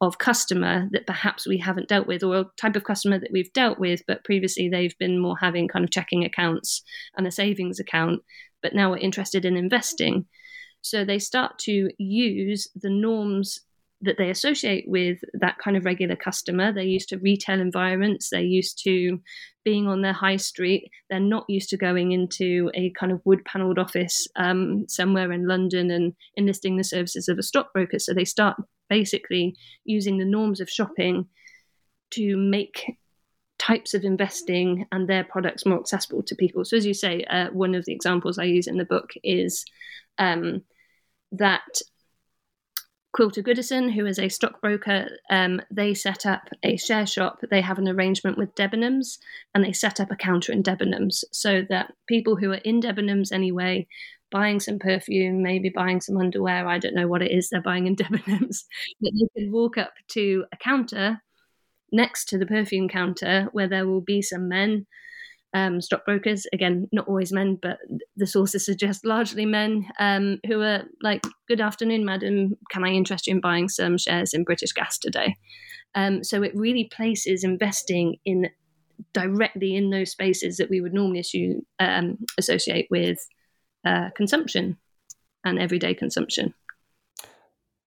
of 0.00 0.18
customer 0.18 0.88
that 0.92 1.06
perhaps 1.06 1.46
we 1.46 1.58
haven't 1.58 1.88
dealt 1.88 2.06
with, 2.06 2.22
or 2.22 2.36
a 2.36 2.46
type 2.58 2.74
of 2.74 2.84
customer 2.84 3.18
that 3.18 3.30
we've 3.32 3.52
dealt 3.52 3.78
with, 3.78 4.02
but 4.06 4.24
previously 4.24 4.68
they've 4.68 4.96
been 4.98 5.18
more 5.18 5.36
having 5.38 5.68
kind 5.68 5.84
of 5.84 5.90
checking 5.90 6.24
accounts 6.24 6.82
and 7.16 7.26
a 7.26 7.30
savings 7.30 7.78
account, 7.78 8.22
but 8.62 8.74
now 8.74 8.90
we're 8.90 8.96
interested 8.96 9.44
in 9.44 9.56
investing. 9.56 10.24
So 10.82 11.04
they 11.04 11.18
start 11.18 11.58
to 11.60 11.90
use 11.98 12.68
the 12.74 12.90
norms 12.90 13.60
that 14.02 14.16
they 14.16 14.30
associate 14.30 14.86
with 14.88 15.18
that 15.34 15.58
kind 15.58 15.76
of 15.76 15.84
regular 15.84 16.16
customer. 16.16 16.72
They're 16.72 16.84
used 16.84 17.10
to 17.10 17.18
retail 17.18 17.60
environments, 17.60 18.30
they're 18.30 18.40
used 18.40 18.82
to 18.84 19.20
being 19.62 19.86
on 19.86 20.00
their 20.00 20.14
high 20.14 20.36
street. 20.36 20.90
They're 21.10 21.20
not 21.20 21.44
used 21.48 21.68
to 21.70 21.76
going 21.76 22.12
into 22.12 22.70
a 22.74 22.90
kind 22.98 23.12
of 23.12 23.20
wood 23.24 23.44
panelled 23.44 23.78
office 23.78 24.26
um, 24.36 24.86
somewhere 24.88 25.32
in 25.32 25.46
London 25.46 25.90
and 25.90 26.14
enlisting 26.36 26.76
the 26.76 26.84
services 26.84 27.28
of 27.28 27.38
a 27.38 27.42
stockbroker. 27.42 27.98
So 27.98 28.14
they 28.14 28.24
start 28.24 28.56
basically 28.88 29.54
using 29.84 30.16
the 30.16 30.24
norms 30.24 30.60
of 30.60 30.70
shopping 30.70 31.26
to 32.12 32.36
make 32.36 32.96
types 33.58 33.92
of 33.92 34.04
investing 34.04 34.86
and 34.90 35.06
their 35.06 35.24
products 35.24 35.66
more 35.66 35.78
accessible 35.78 36.22
to 36.22 36.34
people. 36.34 36.64
So, 36.64 36.76
as 36.76 36.86
you 36.86 36.94
say, 36.94 37.24
uh, 37.24 37.50
one 37.52 37.74
of 37.74 37.84
the 37.84 37.92
examples 37.92 38.38
I 38.38 38.44
use 38.44 38.66
in 38.66 38.78
the 38.78 38.84
book 38.86 39.10
is 39.22 39.64
um, 40.20 40.62
that 41.32 41.80
Quilter 43.12 43.42
Goodison, 43.42 43.92
who 43.92 44.06
is 44.06 44.20
a 44.20 44.28
stockbroker, 44.28 45.08
um, 45.30 45.60
they 45.70 45.94
set 45.94 46.26
up 46.26 46.48
a 46.62 46.76
share 46.76 47.06
shop. 47.06 47.40
They 47.50 47.60
have 47.60 47.78
an 47.78 47.88
arrangement 47.88 48.38
with 48.38 48.54
Debenhams 48.54 49.18
and 49.52 49.64
they 49.64 49.72
set 49.72 49.98
up 49.98 50.12
a 50.12 50.16
counter 50.16 50.52
in 50.52 50.62
Debenhams 50.62 51.24
so 51.32 51.62
that 51.70 51.92
people 52.06 52.36
who 52.36 52.52
are 52.52 52.62
in 52.64 52.80
Debenhams 52.80 53.32
anyway 53.32 53.88
buying 54.30 54.60
some 54.60 54.78
perfume, 54.78 55.42
maybe 55.42 55.70
buying 55.70 56.00
some 56.00 56.16
underwear. 56.16 56.68
I 56.68 56.78
don't 56.78 56.94
know 56.94 57.08
what 57.08 57.22
it 57.22 57.32
is 57.32 57.48
they're 57.48 57.60
buying 57.60 57.88
in 57.88 57.96
Debenhams. 57.96 58.64
But 59.00 59.12
they 59.12 59.42
can 59.42 59.52
walk 59.52 59.76
up 59.76 59.92
to 60.10 60.44
a 60.52 60.56
counter 60.56 61.20
next 61.90 62.26
to 62.26 62.38
the 62.38 62.46
perfume 62.46 62.88
counter 62.88 63.48
where 63.50 63.68
there 63.68 63.88
will 63.88 64.00
be 64.00 64.22
some 64.22 64.48
men, 64.48 64.86
um, 65.52 65.80
stockbrokers, 65.80 66.46
again, 66.52 66.88
not 66.92 67.08
always 67.08 67.32
men, 67.32 67.58
but 67.60 67.78
the 68.16 68.26
sources 68.26 68.64
suggest 68.64 69.04
largely 69.04 69.44
men, 69.44 69.86
um, 69.98 70.38
who 70.46 70.60
are 70.60 70.84
like, 71.02 71.22
Good 71.48 71.60
afternoon, 71.60 72.04
madam. 72.04 72.56
Can 72.70 72.84
I 72.84 72.90
interest 72.90 73.26
you 73.26 73.34
in 73.34 73.40
buying 73.40 73.68
some 73.68 73.98
shares 73.98 74.32
in 74.32 74.44
British 74.44 74.72
Gas 74.72 74.98
today? 74.98 75.36
Um, 75.94 76.22
so 76.22 76.42
it 76.42 76.52
really 76.54 76.84
places 76.84 77.42
investing 77.42 78.16
in 78.24 78.48
directly 79.12 79.74
in 79.74 79.90
those 79.90 80.12
spaces 80.12 80.58
that 80.58 80.70
we 80.70 80.80
would 80.80 80.94
normally 80.94 81.20
assume, 81.20 81.62
um, 81.78 82.18
associate 82.38 82.86
with 82.90 83.18
uh, 83.84 84.10
consumption 84.14 84.76
and 85.44 85.58
everyday 85.58 85.94
consumption. 85.94 86.54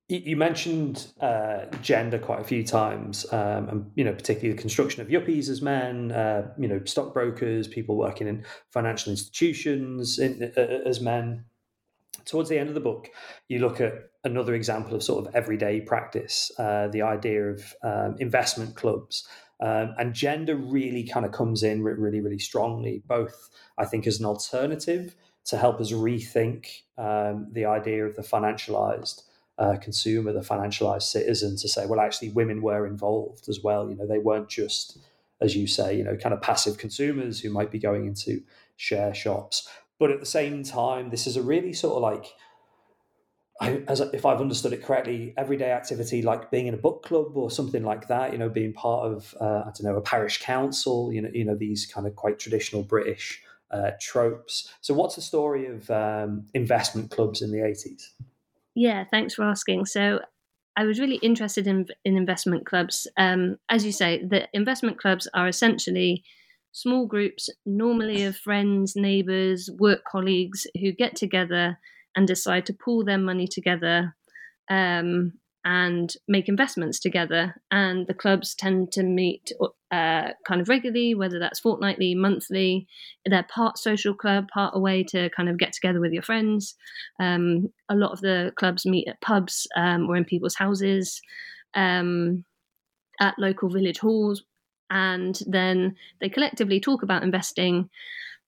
You 0.09 0.35
mentioned 0.35 1.07
uh, 1.21 1.65
gender 1.81 2.19
quite 2.19 2.41
a 2.41 2.43
few 2.43 2.63
times, 2.63 3.25
um, 3.31 3.69
and 3.69 3.91
you 3.95 4.03
know, 4.03 4.13
particularly 4.13 4.53
the 4.53 4.61
construction 4.61 5.01
of 5.01 5.07
yuppies 5.07 5.47
as 5.47 5.61
men, 5.61 6.11
uh, 6.11 6.51
you 6.57 6.67
know, 6.67 6.81
stockbrokers, 6.83 7.69
people 7.69 7.95
working 7.95 8.27
in 8.27 8.45
financial 8.71 9.11
institutions 9.11 10.19
in, 10.19 10.51
uh, 10.57 10.59
as 10.59 10.99
men. 10.99 11.45
Towards 12.25 12.49
the 12.49 12.59
end 12.59 12.67
of 12.67 12.75
the 12.75 12.81
book, 12.81 13.09
you 13.47 13.59
look 13.59 13.79
at 13.79 13.93
another 14.25 14.53
example 14.53 14.93
of 14.93 15.03
sort 15.03 15.25
of 15.25 15.33
everyday 15.35 15.81
practice, 15.81 16.51
uh, 16.59 16.89
the 16.89 17.01
idea 17.01 17.51
of 17.51 17.73
um, 17.81 18.15
investment 18.19 18.75
clubs, 18.75 19.27
um, 19.61 19.93
and 19.97 20.13
gender 20.13 20.55
really 20.55 21.03
kind 21.03 21.25
of 21.25 21.31
comes 21.31 21.63
in 21.63 21.81
really, 21.81 22.19
really 22.19 22.39
strongly, 22.39 23.01
both 23.07 23.49
I 23.77 23.85
think 23.85 24.05
as 24.05 24.19
an 24.19 24.25
alternative 24.25 25.15
to 25.45 25.57
help 25.57 25.79
us 25.79 25.91
rethink 25.91 26.67
um, 26.97 27.47
the 27.51 27.65
idea 27.65 28.05
of 28.05 28.15
the 28.15 28.21
financialized 28.21 29.23
uh, 29.57 29.77
consumer, 29.81 30.33
the 30.33 30.41
financialized 30.41 31.03
citizen, 31.03 31.55
to 31.57 31.67
say, 31.67 31.85
well, 31.85 31.99
actually, 31.99 32.29
women 32.29 32.61
were 32.61 32.87
involved 32.87 33.47
as 33.49 33.61
well. 33.63 33.89
You 33.89 33.95
know, 33.95 34.07
they 34.07 34.19
weren't 34.19 34.49
just, 34.49 34.97
as 35.41 35.55
you 35.55 35.67
say, 35.67 35.95
you 35.95 36.03
know, 36.03 36.15
kind 36.15 36.33
of 36.33 36.41
passive 36.41 36.77
consumers 36.77 37.39
who 37.39 37.49
might 37.49 37.71
be 37.71 37.79
going 37.79 38.05
into 38.05 38.41
share 38.77 39.13
shops. 39.13 39.67
But 39.99 40.11
at 40.11 40.19
the 40.19 40.25
same 40.25 40.63
time, 40.63 41.09
this 41.09 41.27
is 41.27 41.37
a 41.37 41.41
really 41.41 41.73
sort 41.73 41.95
of 41.95 42.01
like, 42.01 42.33
as 43.87 43.99
if 44.01 44.25
I've 44.25 44.41
understood 44.41 44.73
it 44.73 44.83
correctly, 44.83 45.33
everyday 45.37 45.71
activity 45.71 46.21
like 46.21 46.49
being 46.49 46.67
in 46.67 46.73
a 46.73 46.77
book 46.77 47.03
club 47.03 47.37
or 47.37 47.51
something 47.51 47.83
like 47.83 48.07
that. 48.07 48.33
You 48.33 48.39
know, 48.39 48.49
being 48.49 48.73
part 48.73 49.11
of 49.11 49.35
uh, 49.39 49.61
I 49.61 49.65
don't 49.65 49.83
know 49.83 49.95
a 49.95 50.01
parish 50.01 50.41
council. 50.41 51.13
You 51.13 51.21
know, 51.21 51.29
you 51.31 51.45
know 51.45 51.55
these 51.55 51.85
kind 51.85 52.07
of 52.07 52.15
quite 52.15 52.39
traditional 52.39 52.83
British 52.83 53.41
uh, 53.71 53.91
tropes. 53.99 54.73
So, 54.81 54.93
what's 54.93 55.15
the 55.15 55.21
story 55.21 55.67
of 55.67 55.89
um, 55.91 56.45
investment 56.53 57.11
clubs 57.11 57.41
in 57.41 57.51
the 57.51 57.59
80s? 57.59 58.09
Yeah, 58.75 59.05
thanks 59.11 59.35
for 59.35 59.43
asking. 59.43 59.85
So, 59.85 60.19
I 60.75 60.85
was 60.85 60.99
really 60.99 61.17
interested 61.17 61.67
in, 61.67 61.85
in 62.03 62.17
investment 62.17 62.65
clubs. 62.65 63.07
Um, 63.17 63.57
as 63.69 63.85
you 63.85 63.91
say, 63.91 64.25
the 64.25 64.47
investment 64.53 64.99
clubs 64.99 65.27
are 65.33 65.47
essentially 65.47 66.23
small 66.71 67.05
groups, 67.05 67.49
normally 67.65 68.23
of 68.23 68.35
friends, 68.35 68.95
neighbors, 68.95 69.69
work 69.77 70.03
colleagues, 70.09 70.65
who 70.79 70.91
get 70.91 71.15
together 71.15 71.77
and 72.15 72.27
decide 72.27 72.65
to 72.65 72.73
pool 72.73 73.05
their 73.05 73.19
money 73.19 73.47
together 73.47 74.15
um, 74.69 75.33
and 75.65 76.13
make 76.27 76.49
investments 76.49 76.99
together. 76.99 77.55
And 77.71 78.05
the 78.07 78.13
clubs 78.13 78.53
tend 78.53 78.91
to 78.93 79.03
meet 79.03 79.51
uh, 79.91 80.31
kind 80.45 80.61
of 80.61 80.67
regularly, 80.67 81.15
whether 81.15 81.39
that's 81.39 81.59
fortnightly, 81.59 82.15
monthly. 82.15 82.87
They're 83.25 83.43
part 83.43 83.77
social 83.77 84.13
club, 84.13 84.47
part 84.53 84.73
a 84.75 84.79
way 84.79 85.03
to 85.09 85.29
kind 85.29 85.49
of 85.49 85.57
get 85.57 85.73
together 85.73 85.99
with 85.99 86.11
your 86.11 86.23
friends. 86.23 86.75
Um, 87.19 87.71
a 87.89 87.95
lot 87.95 88.11
of 88.11 88.21
the 88.21 88.51
clubs 88.57 88.85
meet 88.85 89.07
at 89.07 89.21
pubs 89.21 89.67
um, 89.77 90.09
or 90.09 90.15
in 90.15 90.25
people's 90.25 90.55
houses, 90.55 91.21
um, 91.75 92.43
at 93.21 93.39
local 93.39 93.69
village 93.69 93.99
halls. 93.99 94.43
And 94.89 95.39
then 95.47 95.95
they 96.19 96.29
collectively 96.29 96.79
talk 96.79 97.03
about 97.03 97.23
investing 97.23 97.89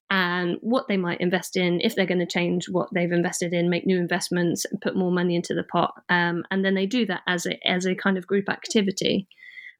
and 0.08 0.58
what 0.60 0.86
they 0.88 0.96
might 0.96 1.20
invest 1.20 1.56
in 1.56 1.80
if 1.80 1.94
they're 1.94 2.06
going 2.06 2.20
to 2.20 2.26
change 2.26 2.68
what 2.68 2.88
they've 2.94 3.10
invested 3.10 3.52
in, 3.52 3.68
make 3.68 3.86
new 3.86 3.98
investments, 3.98 4.64
and 4.64 4.80
put 4.80 4.96
more 4.96 5.10
money 5.10 5.34
into 5.34 5.54
the 5.54 5.64
pot. 5.64 5.94
Um, 6.08 6.44
and 6.50 6.64
then 6.64 6.74
they 6.74 6.86
do 6.86 7.06
that 7.06 7.22
as 7.26 7.46
a 7.46 7.58
as 7.66 7.86
a 7.86 7.94
kind 7.94 8.16
of 8.16 8.26
group 8.26 8.48
activity. 8.48 9.26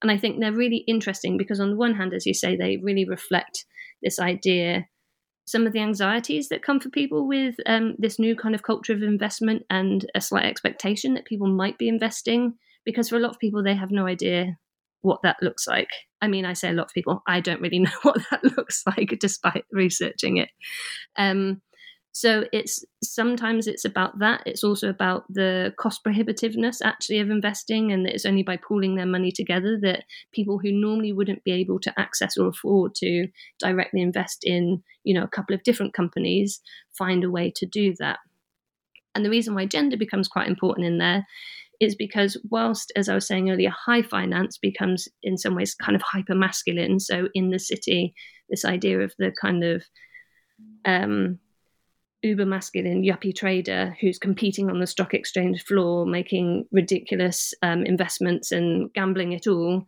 And 0.03 0.11
I 0.11 0.19
think 0.19 0.41
they're 0.41 0.53
really 0.53 0.85
interesting 0.89 1.39
because 1.39 1.61
on 1.61 1.71
the 1.71 1.77
one 1.77 1.95
hand, 1.95 2.13
as 2.13 2.27
you 2.27 2.35
say, 2.35 2.57
they 2.57 2.77
really 2.77 3.07
reflect 3.07 3.65
this 4.03 4.19
idea, 4.19 4.87
some 5.47 5.67
of 5.67 5.73
the 5.73 5.81
anxieties 5.81 6.49
that 6.49 6.63
come 6.63 6.81
for 6.81 6.91
people 6.91 7.27
with 7.27 7.55
um, 7.67 7.95
this 7.99 8.19
new 8.19 8.37
kind 8.37 8.55
of 8.55 8.63
culture 8.63 8.93
of 8.93 9.03
investment 9.03 9.65
and 9.71 10.05
a 10.15 10.21
slight 10.21 10.45
expectation 10.45 11.15
that 11.15 11.25
people 11.25 11.47
might 11.47 11.79
be 11.79 11.89
investing. 11.89 12.55
Because 12.85 13.09
for 13.09 13.17
a 13.17 13.21
lot 13.21 13.31
of 13.31 13.39
people, 13.39 13.63
they 13.63 13.75
have 13.75 13.91
no 13.91 14.07
idea 14.07 14.59
what 15.07 15.23
that 15.23 15.37
looks 15.41 15.67
like. 15.67 15.89
I 16.21 16.27
mean, 16.27 16.45
I 16.45 16.53
say 16.53 16.69
a 16.69 16.73
lot 16.73 16.87
of 16.87 16.93
people, 16.93 17.23
I 17.27 17.41
don't 17.41 17.61
really 17.61 17.79
know 17.87 17.99
what 18.03 18.19
that 18.31 18.45
looks 18.45 18.83
like 18.87 19.17
despite 19.21 19.65
researching 19.71 20.39
it. 20.39 20.51
Um, 21.17 21.63
so 22.13 22.47
it's 22.51 22.83
sometimes 23.05 23.67
it's 23.67 23.85
about 23.85 24.19
that. 24.21 24.43
It's 24.47 24.65
also 24.65 24.89
about 24.89 25.25
the 25.29 25.75
cost 25.79 26.03
prohibitiveness 26.03 26.79
actually 26.83 27.19
of 27.21 27.29
investing, 27.29 27.93
and 27.93 28.07
that 28.07 28.15
it's 28.15 28.25
only 28.25 28.43
by 28.43 28.57
pooling 28.57 28.95
their 28.95 29.05
money 29.05 29.31
together 29.31 29.79
that 29.83 30.05
people 30.33 30.59
who 30.59 30.73
normally 30.73 31.13
wouldn't 31.13 31.45
be 31.45 31.53
able 31.53 31.79
to 31.81 31.93
access 32.01 32.39
or 32.39 32.49
afford 32.49 32.95
to 32.97 33.29
directly 33.59 34.01
invest 34.01 34.45
in, 34.45 34.83
you 35.05 35.13
know, 35.13 35.25
a 35.25 35.29
couple 35.29 35.55
of 35.55 35.63
different 35.63 35.93
companies 35.93 36.63
find 36.97 37.23
a 37.23 37.31
way 37.31 37.53
to 37.55 37.67
do 37.67 37.95
that. 37.99 38.19
And 39.15 39.23
the 39.23 39.31
reason 39.31 39.55
why 39.55 39.67
gender 39.67 39.99
becomes 39.99 40.27
quite 40.27 40.49
important 40.49 40.87
in 40.87 40.97
there 40.97 41.27
is 41.81 41.95
because 41.95 42.41
whilst, 42.51 42.93
as 42.97 43.09
I 43.09 43.15
was 43.15 43.27
saying 43.27 43.51
earlier, 43.51 43.71
high 43.71 44.03
finance 44.03 44.59
becomes 44.59 45.09
in 45.23 45.37
some 45.37 45.55
ways 45.55 45.75
kind 45.75 45.97
of 45.97 46.03
hyper 46.03 46.35
masculine. 46.35 47.01
So 47.01 47.29
in 47.35 47.51
the 47.51 47.59
city, 47.59 48.15
this 48.49 48.65
idea 48.65 49.01
of 49.01 49.13
the 49.19 49.33
kind 49.41 49.65
of 49.65 49.85
um, 50.85 51.39
uber 52.23 52.47
masculine 52.47 53.03
yuppie 53.03 53.35
trader 53.35 53.97
who's 54.01 54.19
competing 54.19 54.71
on 54.71 54.81
the 54.81 54.87
stock 54.87 55.15
exchange 55.15 55.63
floor, 55.65 56.07
making 56.07 56.67
ridiculous 56.73 57.53
um, 57.63 57.85
investments 57.85 58.53
and 58.53 58.93
gambling 58.95 59.33
it 59.33 59.47
all 59.47 59.87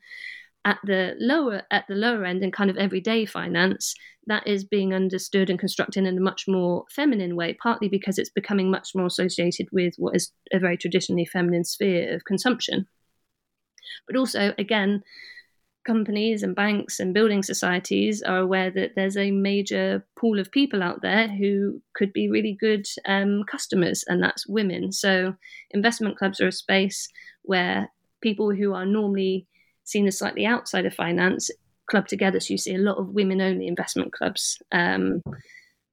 at 0.65 0.79
the 0.85 1.15
lower 1.19 1.63
at 1.71 1.85
the 1.89 1.95
lower 1.95 2.25
end 2.25 2.43
and 2.43 2.53
kind 2.53 2.71
of 2.71 2.77
everyday 2.77 3.25
finance 3.25 3.95
that 4.27 4.47
is 4.47 4.65
being 4.65 4.93
understood 4.93 5.49
and 5.49 5.59
constructed 5.59 6.07
in 6.07 6.19
a 6.19 6.21
much 6.21 6.45
more 6.47 6.85
feminine 6.91 7.37
way 7.37 7.57
partly 7.63 7.89
because 7.89 8.19
it's 8.19 8.31
becoming 8.31 8.71
much 8.71 8.91
more 8.95 9.07
associated 9.07 9.69
with 9.73 9.95
what 9.99 10.15
is 10.15 10.33
a 10.53 10.59
very 10.59 10.77
traditionally 10.77 11.25
feminine 11.25 11.65
sphere 11.65 12.15
of 12.15 12.25
consumption 12.25 12.87
but 14.07 14.17
also 14.17 14.53
again 14.59 15.03
companies 15.89 16.43
and 16.43 16.55
banks 16.55 17.01
and 17.01 17.15
building 17.15 17.43
societies 17.43 18.23
are 18.23 18.41
aware 18.41 18.71
that 18.71 18.91
there's 18.95 19.17
a 19.17 19.31
major 19.31 20.05
pool 20.19 20.39
of 20.39 20.51
people 20.51 20.83
out 20.83 21.01
there 21.01 21.29
who 21.29 21.81
could 21.95 22.13
be 22.13 22.29
really 22.29 22.55
good 22.61 22.85
um, 23.07 23.43
customers, 23.51 24.05
and 24.07 24.23
that's 24.23 24.47
women. 24.47 24.93
So, 24.93 25.35
investment 25.71 26.19
clubs 26.19 26.43
are 26.43 26.49
a 26.49 26.53
space 26.53 27.09
where 27.43 27.91
people 28.21 28.55
who 28.55 28.75
are 28.75 28.85
normally 28.85 29.47
seen 29.89 30.07
as 30.07 30.19
slightly 30.19 30.47
outside 30.47 30.87
of 30.87 30.95
finance 30.95 31.51
club 31.91 32.07
together. 32.07 32.41
So, 32.41 32.53
you 32.53 32.59
see 32.59 32.75
a 32.75 32.79
lot 32.79 32.99
of 32.99 33.09
women 33.09 33.41
only 33.41 33.67
investment 33.67 34.13
clubs. 34.13 34.59
Um, 34.73 35.23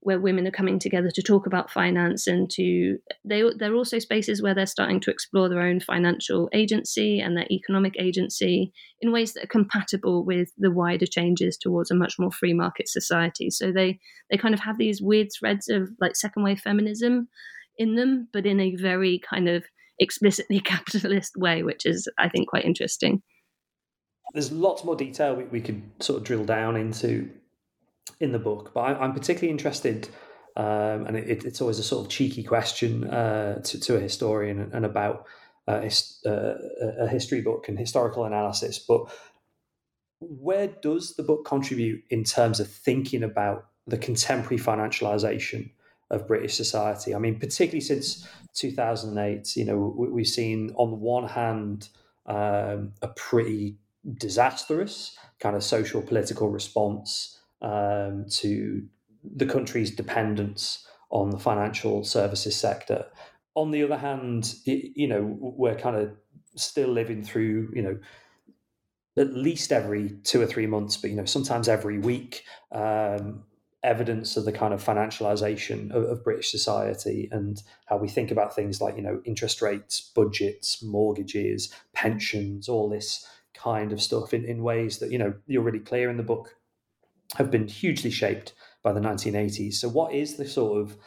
where 0.05 0.19
women 0.19 0.45
are 0.45 0.51
coming 0.51 0.77
together 0.77 1.10
to 1.10 1.23
talk 1.23 1.47
about 1.47 1.71
finance 1.71 2.27
and 2.27 2.47
to 2.51 2.99
they 3.25 3.43
they're 3.58 3.73
also 3.73 3.97
spaces 3.97 4.39
where 4.39 4.53
they're 4.53 4.67
starting 4.67 4.99
to 4.99 5.10
explore 5.10 5.49
their 5.49 5.62
own 5.62 5.79
financial 5.79 6.47
agency 6.53 7.19
and 7.19 7.36
their 7.36 7.47
economic 7.49 7.95
agency 7.99 8.71
in 9.01 9.12
ways 9.12 9.34
that 9.34 9.45
are 9.45 9.47
compatible 9.47 10.23
with 10.23 10.49
the 10.60 10.69
wider 10.69 11.08
changes 11.08 11.58
towards 11.58 11.89
a 11.89 11.95
much 11.95 12.19
more 12.19 12.31
free 12.31 12.53
market 12.53 12.88
society 12.88 13.49
so 13.49 13.71
they 13.71 13.99
they 14.29 14.38
kind 14.38 14.53
of 14.53 14.60
have 14.60 14.77
these 14.77 15.01
weird 15.01 15.27
threads 15.38 15.69
of 15.69 15.89
like 15.99 16.15
second 16.15 16.43
wave 16.43 16.60
feminism 16.60 17.27
in 17.79 17.95
them 17.95 18.27
but 18.31 18.45
in 18.45 18.60
a 18.60 18.75
very 18.75 19.19
kind 19.27 19.49
of 19.49 19.63
explicitly 19.97 20.60
capitalist 20.73 21.31
way 21.36 21.63
which 21.63 21.84
is 21.84 22.08
i 22.19 22.29
think 22.29 22.47
quite 22.47 22.63
interesting 22.63 23.23
there's 24.36 24.52
lots 24.52 24.84
more 24.84 24.98
detail 24.98 25.34
we, 25.34 25.45
we 25.45 25.62
could 25.62 25.82
sort 26.02 26.17
of 26.17 26.26
drill 26.26 26.43
down 26.43 26.76
into 26.76 27.30
in 28.19 28.34
the 28.34 28.39
book. 28.39 28.71
But 28.74 28.82
I, 28.82 29.06
am 29.06 29.13
particularly 29.13 29.50
interested, 29.50 30.10
um, 30.58 31.08
and 31.08 31.15
it, 31.15 31.45
it's 31.45 31.62
always 31.62 31.80
a 31.80 31.84
sort 31.84 32.06
of 32.06 32.12
cheeky 32.12 32.43
question 32.43 33.06
uh, 33.06 33.62
to, 33.63 33.80
to, 33.80 33.95
a 33.95 34.00
historian 34.00 34.69
and 34.74 34.86
about 34.86 35.26
uh, 35.69 35.82
a 36.26 37.08
history 37.08 37.41
book 37.41 37.69
and 37.69 37.80
historical 37.80 38.26
analysis. 38.26 38.78
But 38.78 39.10
where 40.19 40.67
does 40.67 41.15
the 41.15 41.24
book 41.24 41.45
contribute 41.45 42.04
in 42.10 42.26
terms 42.26 42.60
of 42.60 42.69
thinking 42.69 43.24
about 43.24 43.67
the 43.88 43.98
contemporary 43.98 44.62
financialization 44.62 45.71
of 46.12 46.28
British 46.28 46.56
society? 46.56 47.15
I 47.15 47.19
mean, 47.19 47.39
particularly 47.39 47.82
since 47.82 48.28
2008, 48.54 49.56
you 49.56 49.63
know, 49.63 49.95
we, 49.98 50.21
have 50.24 50.28
seen 50.28 50.74
on 50.76 50.91
the 50.91 50.98
one 50.98 51.30
hand 51.30 51.88
um, 52.26 52.91
a 53.02 53.08
pretty 53.15 53.78
disastrous 54.13 55.18
kind 55.39 55.56
of 55.56 55.63
social 55.63 56.02
political 56.02 56.50
response 56.50 57.39
um, 57.62 58.26
to 58.30 58.84
the 59.24 59.46
country's 59.46 59.91
dependence 59.91 60.86
on 61.10 61.32
the 61.32 61.39
financial 61.39 62.04
services 62.04 62.56
sector. 62.56 63.06
On 63.56 63.72
the 63.72 63.84
other 63.84 63.98
hand, 63.98 64.56
you 64.65 65.08
know, 65.08 65.36
we're 65.39 65.76
kind 65.76 65.96
of 65.96 66.12
still 66.56 66.89
living 66.89 67.24
through, 67.24 67.72
you 67.74 67.82
know, 67.82 67.98
at 69.18 69.34
least 69.34 69.72
every 69.72 70.10
two 70.24 70.41
or 70.41 70.46
three 70.46 70.68
months, 70.68 70.98
but 70.98 71.10
you 71.10 71.15
know, 71.15 71.26
sometimes 71.26 71.70
every 71.70 72.00
week, 72.00 72.44
um, 72.72 73.44
evidence 73.82 74.36
of 74.36 74.46
the 74.46 74.52
kind 74.52 74.74
of 74.74 74.84
financialization 74.84 75.91
of, 75.91 76.04
of, 76.06 76.24
British 76.24 76.50
society 76.50 77.30
and 77.32 77.62
how 77.86 77.98
we 77.98 78.10
think 78.10 78.32
about 78.32 78.56
things 78.56 78.82
like 78.82 78.98
you 78.98 79.02
know 79.04 79.22
interest 79.26 79.62
rates, 79.62 80.12
budgets, 80.15 80.84
mortgages, 80.84 81.72
pensions, 81.94 82.68
all 82.68 82.89
this 82.89 83.26
kind 83.65 83.91
of 83.91 84.01
stuff 84.01 84.34
in, 84.34 84.45
in 84.45 84.62
ways 84.62 84.99
that 84.99 85.12
you 85.12 85.17
know 85.17 85.34
you're 85.47 85.63
really 85.63 85.80
clear 85.80 86.10
in 86.10 86.17
the 86.17 86.23
book 86.23 86.56
have 87.38 87.49
been 87.49 87.67
hugely 87.67 88.12
shaped 88.12 88.54
by 88.84 88.93
the 88.93 88.99
1980s. 88.99 89.73
So, 89.73 89.89
what 89.89 90.13
is 90.13 90.38
the 90.38 90.47
sort 90.47 90.82
of 90.82 90.97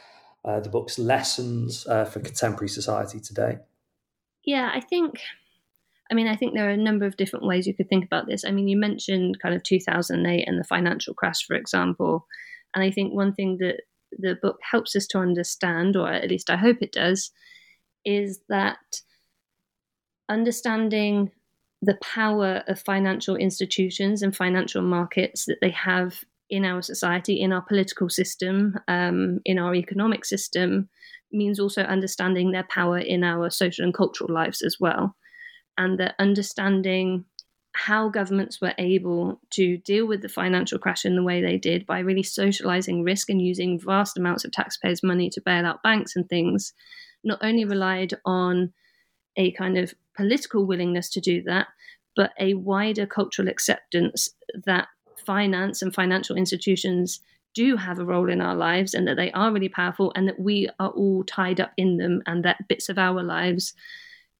uh, 0.44 0.60
the 0.60 0.68
book's 0.68 0.98
lessons 0.98 1.86
uh, 1.86 2.04
for 2.04 2.20
contemporary 2.20 2.68
society 2.68 3.20
today? 3.20 3.58
Yeah, 4.44 4.70
I 4.74 4.80
think. 4.80 5.20
I 6.10 6.14
mean, 6.14 6.26
I 6.26 6.36
think 6.36 6.54
there 6.54 6.66
are 6.66 6.72
a 6.72 6.86
number 6.88 7.04
of 7.04 7.18
different 7.18 7.46
ways 7.46 7.66
you 7.66 7.74
could 7.74 7.88
think 7.90 8.04
about 8.04 8.26
this. 8.26 8.42
I 8.44 8.50
mean, 8.50 8.66
you 8.66 8.78
mentioned 8.78 9.40
kind 9.42 9.54
of 9.54 9.62
2008 9.62 10.48
and 10.48 10.58
the 10.58 10.64
financial 10.64 11.12
crash, 11.12 11.44
for 11.46 11.54
example. 11.54 12.26
And 12.74 12.82
I 12.82 12.90
think 12.90 13.12
one 13.12 13.34
thing 13.34 13.58
that 13.58 13.82
the 14.18 14.38
book 14.40 14.56
helps 14.70 14.96
us 14.96 15.06
to 15.08 15.18
understand, 15.18 15.96
or 15.96 16.10
at 16.10 16.30
least 16.30 16.48
I 16.48 16.56
hope 16.56 16.78
it 16.80 16.92
does, 16.92 17.30
is 18.06 18.40
that 18.48 18.78
understanding 20.30 21.30
the 21.82 21.98
power 22.02 22.62
of 22.66 22.80
financial 22.80 23.36
institutions 23.36 24.22
and 24.22 24.34
financial 24.34 24.82
markets 24.82 25.44
that 25.46 25.58
they 25.60 25.70
have 25.70 26.24
in 26.50 26.64
our 26.64 26.82
society, 26.82 27.40
in 27.40 27.52
our 27.52 27.62
political 27.62 28.08
system, 28.08 28.78
um, 28.88 29.40
in 29.44 29.58
our 29.58 29.74
economic 29.74 30.24
system, 30.24 30.88
means 31.30 31.60
also 31.60 31.82
understanding 31.82 32.50
their 32.50 32.64
power 32.64 32.98
in 32.98 33.22
our 33.22 33.50
social 33.50 33.84
and 33.84 33.94
cultural 33.94 34.32
lives 34.32 34.62
as 34.62 34.78
well. 34.80 35.14
And 35.76 35.98
that 36.00 36.14
understanding 36.18 37.26
how 37.74 38.08
governments 38.08 38.60
were 38.60 38.74
able 38.78 39.40
to 39.50 39.76
deal 39.78 40.06
with 40.06 40.22
the 40.22 40.28
financial 40.28 40.78
crash 40.78 41.04
in 41.04 41.14
the 41.14 41.22
way 41.22 41.40
they 41.40 41.58
did 41.58 41.86
by 41.86 42.00
really 42.00 42.24
socializing 42.24 43.04
risk 43.04 43.30
and 43.30 43.40
using 43.40 43.78
vast 43.78 44.16
amounts 44.16 44.44
of 44.44 44.50
taxpayers' 44.50 45.02
money 45.02 45.30
to 45.30 45.40
bail 45.40 45.64
out 45.64 45.82
banks 45.82 46.16
and 46.16 46.28
things, 46.28 46.72
not 47.22 47.38
only 47.40 47.64
relied 47.64 48.14
on 48.24 48.72
a 49.36 49.52
kind 49.52 49.78
of 49.78 49.94
political 50.18 50.66
willingness 50.66 51.08
to 51.10 51.20
do 51.20 51.42
that, 51.44 51.68
but 52.16 52.32
a 52.40 52.54
wider 52.54 53.06
cultural 53.06 53.48
acceptance 53.48 54.28
that 54.66 54.88
finance 55.24 55.80
and 55.80 55.94
financial 55.94 56.36
institutions 56.36 57.20
do 57.54 57.76
have 57.76 58.00
a 58.00 58.04
role 58.04 58.28
in 58.28 58.40
our 58.40 58.56
lives 58.56 58.94
and 58.94 59.06
that 59.06 59.16
they 59.16 59.30
are 59.32 59.52
really 59.52 59.68
powerful 59.68 60.12
and 60.16 60.26
that 60.26 60.40
we 60.40 60.68
are 60.80 60.90
all 60.90 61.22
tied 61.24 61.60
up 61.60 61.72
in 61.76 61.96
them 61.96 62.20
and 62.26 62.44
that 62.44 62.66
bits 62.68 62.88
of 62.88 62.98
our 62.98 63.22
lives 63.22 63.74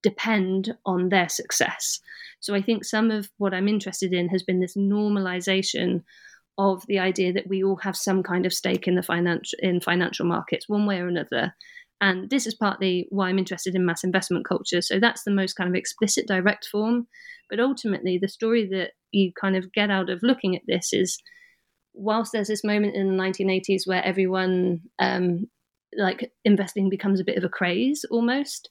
depend 0.02 0.76
on 0.84 1.08
their 1.08 1.28
success. 1.28 2.00
So 2.40 2.54
I 2.54 2.62
think 2.62 2.84
some 2.84 3.10
of 3.10 3.30
what 3.38 3.54
I'm 3.54 3.68
interested 3.68 4.12
in 4.12 4.28
has 4.28 4.42
been 4.42 4.60
this 4.60 4.76
normalization 4.76 6.02
of 6.58 6.84
the 6.86 6.98
idea 6.98 7.32
that 7.32 7.48
we 7.48 7.62
all 7.62 7.76
have 7.76 7.96
some 7.96 8.22
kind 8.22 8.44
of 8.44 8.52
stake 8.52 8.88
in 8.88 8.96
the 8.96 9.02
financial 9.02 9.58
in 9.62 9.80
financial 9.80 10.26
markets 10.26 10.68
one 10.68 10.86
way 10.86 10.98
or 10.98 11.06
another 11.06 11.54
and 12.00 12.30
this 12.30 12.46
is 12.46 12.54
partly 12.54 13.06
why 13.10 13.28
I'm 13.28 13.38
interested 13.38 13.74
in 13.74 13.84
mass 13.84 14.04
investment 14.04 14.46
culture. 14.46 14.80
So 14.80 15.00
that's 15.00 15.24
the 15.24 15.32
most 15.32 15.54
kind 15.54 15.68
of 15.68 15.74
explicit, 15.74 16.26
direct 16.26 16.66
form. 16.66 17.08
But 17.50 17.60
ultimately, 17.60 18.18
the 18.18 18.28
story 18.28 18.66
that 18.68 18.92
you 19.10 19.32
kind 19.40 19.56
of 19.56 19.72
get 19.72 19.90
out 19.90 20.10
of 20.10 20.22
looking 20.22 20.54
at 20.54 20.62
this 20.66 20.92
is 20.92 21.18
whilst 21.94 22.32
there's 22.32 22.48
this 22.48 22.64
moment 22.64 22.94
in 22.94 23.08
the 23.08 23.22
1980s 23.22 23.86
where 23.86 24.04
everyone, 24.04 24.80
um, 24.98 25.46
like 25.96 26.30
investing 26.44 26.88
becomes 26.88 27.18
a 27.18 27.24
bit 27.24 27.36
of 27.36 27.44
a 27.44 27.48
craze 27.48 28.04
almost, 28.10 28.70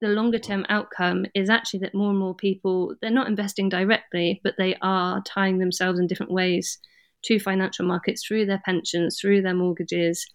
the 0.00 0.08
longer 0.08 0.38
term 0.38 0.64
outcome 0.68 1.26
is 1.34 1.50
actually 1.50 1.80
that 1.80 1.94
more 1.94 2.10
and 2.10 2.18
more 2.18 2.34
people, 2.34 2.94
they're 3.02 3.10
not 3.10 3.26
investing 3.26 3.68
directly, 3.68 4.40
but 4.44 4.54
they 4.56 4.76
are 4.80 5.22
tying 5.22 5.58
themselves 5.58 5.98
in 5.98 6.06
different 6.06 6.32
ways 6.32 6.78
to 7.22 7.40
financial 7.40 7.84
markets 7.84 8.24
through 8.24 8.46
their 8.46 8.62
pensions, 8.64 9.18
through 9.20 9.42
their 9.42 9.54
mortgages 9.54 10.26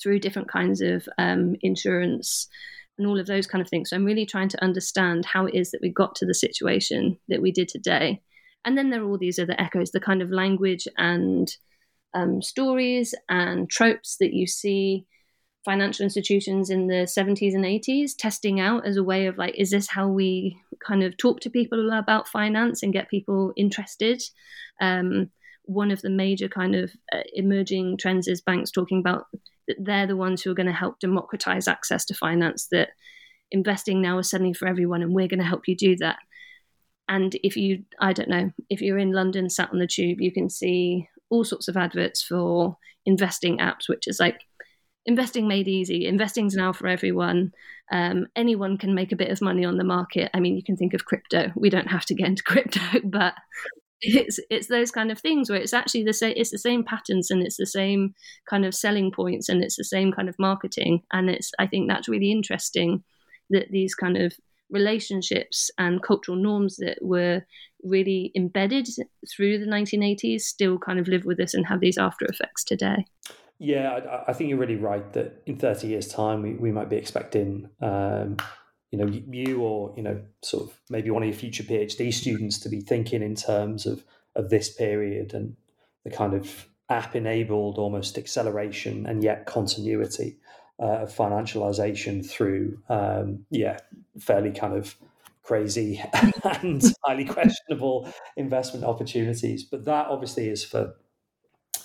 through 0.00 0.20
different 0.20 0.48
kinds 0.48 0.80
of 0.80 1.08
um, 1.18 1.56
insurance 1.60 2.48
and 2.98 3.06
all 3.06 3.20
of 3.20 3.26
those 3.26 3.46
kind 3.46 3.62
of 3.62 3.68
things. 3.68 3.90
So 3.90 3.96
I'm 3.96 4.04
really 4.04 4.26
trying 4.26 4.48
to 4.50 4.64
understand 4.64 5.24
how 5.26 5.46
it 5.46 5.54
is 5.54 5.70
that 5.70 5.80
we 5.82 5.90
got 5.90 6.14
to 6.16 6.26
the 6.26 6.34
situation 6.34 7.18
that 7.28 7.42
we 7.42 7.52
did 7.52 7.68
today. 7.68 8.22
And 8.64 8.76
then 8.76 8.90
there 8.90 9.02
are 9.02 9.08
all 9.08 9.18
these 9.18 9.38
other 9.38 9.54
echoes, 9.58 9.90
the 9.90 10.00
kind 10.00 10.22
of 10.22 10.30
language 10.30 10.88
and 10.96 11.48
um, 12.14 12.40
stories 12.42 13.14
and 13.28 13.68
tropes 13.70 14.16
that 14.18 14.32
you 14.32 14.46
see 14.46 15.06
financial 15.64 16.04
institutions 16.04 16.70
in 16.70 16.86
the 16.86 17.06
70s 17.06 17.54
and 17.54 17.64
80s 17.64 18.12
testing 18.16 18.60
out 18.60 18.86
as 18.86 18.96
a 18.96 19.04
way 19.04 19.26
of 19.26 19.36
like, 19.36 19.54
is 19.56 19.70
this 19.70 19.88
how 19.88 20.08
we 20.08 20.56
kind 20.84 21.02
of 21.02 21.16
talk 21.16 21.40
to 21.40 21.50
people 21.50 21.92
about 21.92 22.28
finance 22.28 22.82
and 22.82 22.92
get 22.92 23.10
people 23.10 23.52
interested? 23.56 24.22
Um, 24.80 25.30
one 25.64 25.90
of 25.90 26.00
the 26.02 26.10
major 26.10 26.48
kind 26.48 26.76
of 26.76 26.92
uh, 27.12 27.22
emerging 27.34 27.98
trends 27.98 28.28
is 28.28 28.40
banks 28.40 28.70
talking 28.70 29.00
about 29.00 29.26
that 29.68 29.76
they're 29.78 30.06
the 30.06 30.16
ones 30.16 30.42
who 30.42 30.50
are 30.50 30.54
going 30.54 30.66
to 30.66 30.72
help 30.72 31.00
democratize 31.00 31.68
access 31.68 32.04
to 32.06 32.14
finance, 32.14 32.68
that 32.70 32.90
investing 33.50 34.00
now 34.00 34.18
is 34.18 34.30
suddenly 34.30 34.52
for 34.52 34.66
everyone 34.66 35.02
and 35.02 35.14
we're 35.14 35.28
going 35.28 35.40
to 35.40 35.46
help 35.46 35.68
you 35.68 35.76
do 35.76 35.96
that. 35.96 36.16
And 37.08 37.36
if 37.42 37.56
you, 37.56 37.84
I 38.00 38.12
don't 38.12 38.28
know, 38.28 38.50
if 38.68 38.80
you're 38.80 38.98
in 38.98 39.12
London 39.12 39.48
sat 39.48 39.70
on 39.72 39.78
the 39.78 39.86
tube, 39.86 40.20
you 40.20 40.32
can 40.32 40.50
see 40.50 41.08
all 41.30 41.44
sorts 41.44 41.68
of 41.68 41.76
adverts 41.76 42.22
for 42.22 42.76
investing 43.04 43.58
apps, 43.58 43.88
which 43.88 44.08
is 44.08 44.18
like 44.18 44.40
investing 45.06 45.46
made 45.46 45.68
easy. 45.68 46.06
Investing's 46.06 46.56
now 46.56 46.72
for 46.72 46.88
everyone. 46.88 47.52
Um, 47.92 48.26
anyone 48.34 48.76
can 48.76 48.94
make 48.94 49.12
a 49.12 49.16
bit 49.16 49.30
of 49.30 49.40
money 49.40 49.64
on 49.64 49.76
the 49.76 49.84
market. 49.84 50.30
I 50.34 50.40
mean, 50.40 50.56
you 50.56 50.64
can 50.64 50.76
think 50.76 50.94
of 50.94 51.04
crypto. 51.04 51.52
We 51.54 51.70
don't 51.70 51.90
have 51.90 52.04
to 52.06 52.14
get 52.14 52.26
into 52.26 52.42
crypto, 52.44 52.80
but 53.04 53.34
it's 54.00 54.38
it's 54.50 54.68
those 54.68 54.90
kind 54.90 55.10
of 55.10 55.18
things 55.18 55.48
where 55.48 55.60
it's 55.60 55.72
actually 55.72 56.04
the 56.04 56.12
same 56.12 56.34
it's 56.36 56.50
the 56.50 56.58
same 56.58 56.84
patterns 56.84 57.30
and 57.30 57.42
it's 57.42 57.56
the 57.56 57.66
same 57.66 58.14
kind 58.48 58.64
of 58.64 58.74
selling 58.74 59.10
points 59.10 59.48
and 59.48 59.62
it's 59.62 59.76
the 59.76 59.84
same 59.84 60.12
kind 60.12 60.28
of 60.28 60.38
marketing. 60.38 61.02
And 61.12 61.30
it's 61.30 61.52
i 61.58 61.66
think 61.66 61.88
that's 61.88 62.08
really 62.08 62.30
interesting 62.30 63.02
that 63.50 63.70
these 63.70 63.94
kind 63.94 64.16
of 64.16 64.34
relationships 64.70 65.70
and 65.78 66.02
cultural 66.02 66.36
norms 66.36 66.76
that 66.76 66.98
were 67.00 67.42
really 67.84 68.32
embedded 68.34 68.88
through 69.30 69.58
the 69.58 69.66
1980s 69.66 70.40
still 70.40 70.76
kind 70.76 70.98
of 70.98 71.06
live 71.06 71.24
with 71.24 71.38
us 71.38 71.54
and 71.54 71.66
have 71.66 71.78
these 71.78 71.98
after 71.98 72.24
effects 72.26 72.64
today. 72.64 73.06
Yeah 73.58 73.92
i, 73.92 74.30
I 74.30 74.32
think 74.32 74.50
you're 74.50 74.58
really 74.58 74.76
right 74.76 75.10
that 75.14 75.42
in 75.46 75.56
30 75.56 75.86
years 75.86 76.08
time 76.08 76.42
we, 76.42 76.54
we 76.54 76.72
might 76.72 76.90
be 76.90 76.96
expecting 76.96 77.68
um, 77.80 78.36
you 78.90 78.98
know 78.98 79.06
you 79.06 79.60
or 79.60 79.92
you 79.96 80.02
know 80.02 80.20
sort 80.42 80.64
of 80.64 80.80
maybe 80.88 81.10
one 81.10 81.22
of 81.22 81.28
your 81.28 81.36
future 81.36 81.62
PhD 81.62 82.12
students 82.12 82.58
to 82.60 82.68
be 82.68 82.80
thinking 82.80 83.22
in 83.22 83.34
terms 83.34 83.86
of 83.86 84.04
of 84.34 84.50
this 84.50 84.72
period 84.72 85.34
and 85.34 85.56
the 86.04 86.10
kind 86.10 86.34
of 86.34 86.66
app 86.88 87.16
enabled 87.16 87.78
almost 87.78 88.16
acceleration 88.16 89.06
and 89.06 89.22
yet 89.22 89.46
continuity 89.46 90.38
uh, 90.80 90.98
of 91.02 91.14
financialization 91.14 92.24
through 92.24 92.78
um, 92.88 93.44
yeah 93.50 93.78
fairly 94.18 94.52
kind 94.52 94.74
of 94.74 94.94
crazy 95.42 96.02
and 96.62 96.82
highly 97.04 97.24
questionable 97.24 98.12
investment 98.36 98.84
opportunities. 98.84 99.62
But 99.62 99.84
that 99.84 100.08
obviously 100.08 100.48
is 100.48 100.64
for 100.64 100.94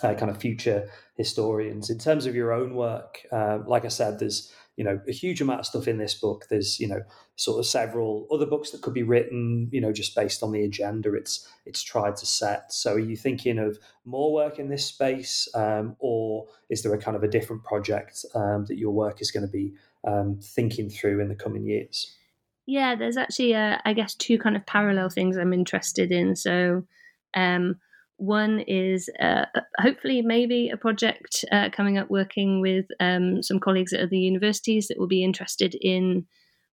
uh, 0.02 0.16
kind 0.16 0.32
of 0.32 0.38
future 0.38 0.90
historians. 1.16 1.92
In 1.92 2.00
terms 2.00 2.26
of 2.26 2.36
your 2.36 2.52
own 2.52 2.74
work 2.76 3.22
uh, 3.32 3.60
like 3.66 3.86
i 3.86 3.90
said 3.90 4.20
there's 4.20 4.52
you 4.82 4.86
know 4.86 5.00
a 5.08 5.12
huge 5.12 5.42
amount 5.42 5.60
of 5.60 5.68
stuff 5.68 5.88
in 5.88 6.00
this 6.00 6.16
book. 6.16 6.48
There's 6.50 6.80
you 6.80 6.88
know 6.88 7.04
sort 7.36 7.60
of 7.60 7.68
several 7.68 8.28
other 8.32 8.48
books 8.48 8.72
that 8.72 8.82
could 8.82 8.96
be 8.96 9.04
written 9.04 9.70
you 9.72 9.80
know 9.80 9.94
just 9.94 10.16
based 10.16 10.42
on 10.42 10.52
the 10.52 10.64
agenda 10.64 11.14
it's 11.14 11.48
it's 11.68 11.84
tried 11.84 12.16
to 12.16 12.26
set. 12.26 12.74
So 12.74 12.94
are 12.94 13.00
you 13.00 13.16
thinking 13.16 13.60
of 13.60 13.78
more 14.06 14.34
work 14.34 14.58
in 14.58 14.70
this 14.70 14.84
space 14.84 15.48
um, 15.54 15.96
or 16.00 16.48
is 16.72 16.82
there 16.82 16.96
a 16.96 16.98
kind 16.98 17.16
of 17.16 17.22
a 17.22 17.28
different 17.28 17.64
project 17.64 18.26
um, 18.34 18.66
that 18.70 18.80
your 18.80 18.90
work 18.90 19.22
is 19.22 19.30
going 19.30 19.46
to 19.46 19.52
be 19.52 19.76
um, 20.04 20.40
thinking 20.42 20.90
through 20.90 21.22
in 21.22 21.30
the 21.30 21.36
coming 21.36 21.64
years? 21.64 22.18
Yeah 22.66 22.96
there's 22.96 23.18
actually 23.18 23.54
uh, 23.54 23.78
i 23.86 23.94
guess 23.94 24.16
two 24.16 24.40
kind 24.40 24.56
of 24.56 24.66
parallel 24.66 25.10
things 25.10 25.38
i'm 25.38 25.54
interested 25.54 26.12
in. 26.12 26.36
So 26.36 26.88
um, 27.36 27.76
one 28.22 28.60
is 28.68 29.10
uh, 29.20 29.46
hopefully 29.80 30.22
maybe 30.22 30.70
a 30.70 30.78
project 30.78 31.44
uh, 31.52 31.70
coming 31.72 31.98
up 31.98 32.10
working 32.12 32.62
with 32.62 32.86
um, 33.00 33.42
some 33.42 33.60
colleagues 33.60 33.94
at 33.94 34.00
other 34.00 34.16
universities 34.16 34.88
that 34.88 35.00
will 35.00 35.08
be 35.08 35.24
interested 35.24 35.76
in 35.82 36.28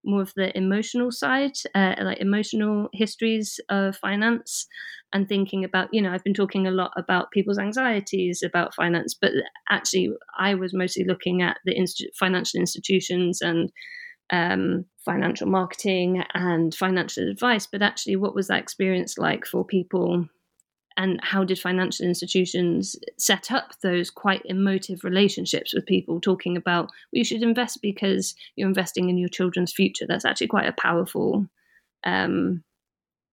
more 0.05 0.21
of 0.21 0.35
the 0.37 0.57
emotional 0.57 1.11
side, 1.11 1.53
uh, 1.75 1.95
like 2.03 2.21
emotional 2.21 2.91
histories 2.93 3.61
of 3.71 3.97
finance, 3.97 4.67
and 5.15 5.27
thinking 5.27 5.65
about, 5.65 5.89
you 5.91 6.03
know, 6.03 6.13
I've 6.13 6.23
been 6.23 6.35
talking 6.35 6.67
a 6.67 6.71
lot 6.71 6.93
about 6.99 7.31
people's 7.31 7.59
anxieties 7.59 8.43
about 8.45 8.75
finance, 8.75 9.17
but 9.19 9.33
actually, 9.71 10.11
I 10.39 10.55
was 10.55 10.75
mostly 10.75 11.05
looking 11.05 11.41
at 11.41 11.57
the 11.65 11.75
financial 12.15 12.61
institutions 12.61 13.41
and 13.41 13.73
um, 14.31 14.85
financial 15.03 15.49
marketing 15.49 16.23
and 16.35 16.75
financial 16.75 17.27
advice. 17.27 17.67
But 17.67 17.81
actually, 17.81 18.17
what 18.17 18.35
was 18.35 18.49
that 18.49 18.61
experience 18.61 19.17
like 19.17 19.47
for 19.47 19.65
people 19.65 20.29
and 20.99 21.21
how 21.23 21.45
did 21.45 21.59
financial 21.59 22.05
institutions 22.05 22.97
set 23.17 23.53
up 23.53 23.71
those 23.83 24.11
quite 24.11 24.43
emotive 24.45 25.05
relationships 25.05 25.73
with 25.73 25.87
people 25.87 26.21
talking 26.21 26.57
about 26.57 26.87
well, 26.87 26.91
you 27.13 27.25
should 27.25 27.43
invest 27.43 27.81
because 27.81 28.35
you're 28.57 28.69
investing 28.69 29.09
in 29.09 29.17
your 29.17 29.29
children's 29.29 29.73
future. 29.73 30.07
That's 30.07 30.25
actually 30.25 30.49
quite 30.49 30.67
a 30.67 30.73
powerful 30.73 31.49
um, 32.05 32.65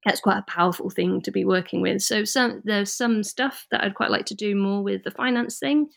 that's 0.05 0.21
quite 0.21 0.37
a 0.37 0.51
powerful 0.51 0.91
thing 0.91 1.21
to 1.21 1.31
be 1.31 1.43
working 1.43 1.81
with. 1.81 2.03
So 2.03 2.23
some 2.23 2.61
there's 2.63 2.93
some 2.93 3.23
stuff 3.23 3.65
that 3.71 3.83
i'd 3.83 3.95
quite 3.95 4.11
like 4.11 4.27
to 4.27 4.35
do 4.35 4.55
more 4.55 4.83
with 4.83 5.03
the 5.03 5.11
finance 5.11 5.57
thing 5.57 5.89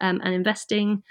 um, 0.00 0.20
and 0.24 0.34
investing 0.34 1.02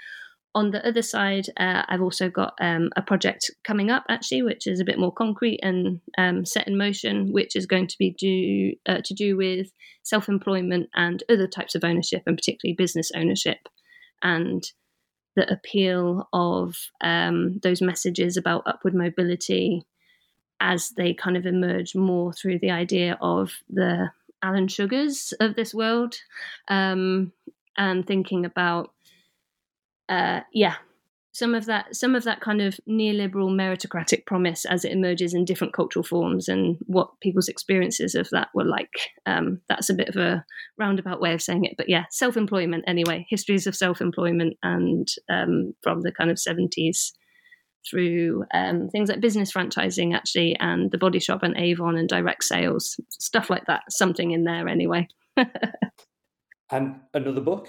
on 0.54 0.70
the 0.70 0.86
other 0.86 1.02
side, 1.02 1.46
uh, 1.56 1.82
I've 1.88 2.02
also 2.02 2.30
got 2.30 2.54
um, 2.60 2.90
a 2.96 3.02
project 3.02 3.50
coming 3.64 3.90
up 3.90 4.04
actually, 4.08 4.42
which 4.42 4.66
is 4.66 4.80
a 4.80 4.84
bit 4.84 4.98
more 4.98 5.12
concrete 5.12 5.60
and 5.62 6.00
um, 6.16 6.46
set 6.46 6.68
in 6.68 6.78
motion, 6.78 7.32
which 7.32 7.56
is 7.56 7.66
going 7.66 7.88
to 7.88 7.98
be 7.98 8.10
do 8.10 8.74
uh, 8.86 9.00
to 9.04 9.14
do 9.14 9.36
with 9.36 9.68
self-employment 10.04 10.90
and 10.94 11.22
other 11.28 11.48
types 11.48 11.74
of 11.74 11.82
ownership, 11.82 12.22
and 12.26 12.36
particularly 12.36 12.74
business 12.74 13.10
ownership, 13.16 13.68
and 14.22 14.62
the 15.36 15.52
appeal 15.52 16.28
of 16.32 16.76
um, 17.00 17.58
those 17.62 17.82
messages 17.82 18.36
about 18.36 18.62
upward 18.66 18.94
mobility 18.94 19.84
as 20.60 20.90
they 20.96 21.12
kind 21.12 21.36
of 21.36 21.46
emerge 21.46 21.96
more 21.96 22.32
through 22.32 22.60
the 22.60 22.70
idea 22.70 23.18
of 23.20 23.50
the 23.68 24.10
Alan 24.42 24.68
Sugars 24.68 25.34
of 25.40 25.56
this 25.56 25.74
world, 25.74 26.14
um, 26.68 27.32
and 27.76 28.06
thinking 28.06 28.44
about 28.44 28.93
uh, 30.08 30.40
yeah, 30.52 30.76
some 31.32 31.52
of 31.54 31.66
that 31.66 31.94
some 31.94 32.14
of 32.14 32.22
that 32.24 32.40
kind 32.40 32.62
of 32.62 32.78
neoliberal 32.88 33.50
meritocratic 33.50 34.24
promise 34.24 34.64
as 34.64 34.84
it 34.84 34.92
emerges 34.92 35.34
in 35.34 35.44
different 35.44 35.74
cultural 35.74 36.04
forms 36.04 36.48
and 36.48 36.76
what 36.86 37.10
people's 37.20 37.48
experiences 37.48 38.14
of 38.14 38.28
that 38.30 38.48
were 38.54 38.64
like 38.64 38.92
um, 39.26 39.60
that's 39.68 39.90
a 39.90 39.94
bit 39.94 40.08
of 40.08 40.16
a 40.16 40.44
roundabout 40.78 41.20
way 41.20 41.34
of 41.34 41.42
saying 41.42 41.64
it. 41.64 41.74
But 41.76 41.88
yeah 41.88 42.04
self-employment 42.10 42.84
anyway 42.86 43.26
histories 43.28 43.66
of 43.66 43.74
self-employment 43.74 44.56
and 44.62 45.08
um, 45.28 45.74
from 45.82 46.02
the 46.02 46.12
kind 46.12 46.30
of 46.30 46.36
70s 46.36 47.12
through 47.90 48.44
um, 48.54 48.88
things 48.88 49.08
like 49.08 49.20
business 49.20 49.52
franchising 49.52 50.14
actually 50.14 50.56
and 50.60 50.90
the 50.92 50.98
body 50.98 51.18
shop 51.18 51.42
and 51.42 51.56
avon 51.58 51.96
and 51.96 52.08
direct 52.08 52.44
sales 52.44 52.98
stuff 53.10 53.50
like 53.50 53.66
that 53.66 53.82
something 53.90 54.30
in 54.30 54.44
there 54.44 54.68
anyway. 54.68 55.06
And 56.70 57.00
another 57.12 57.40
book 57.40 57.68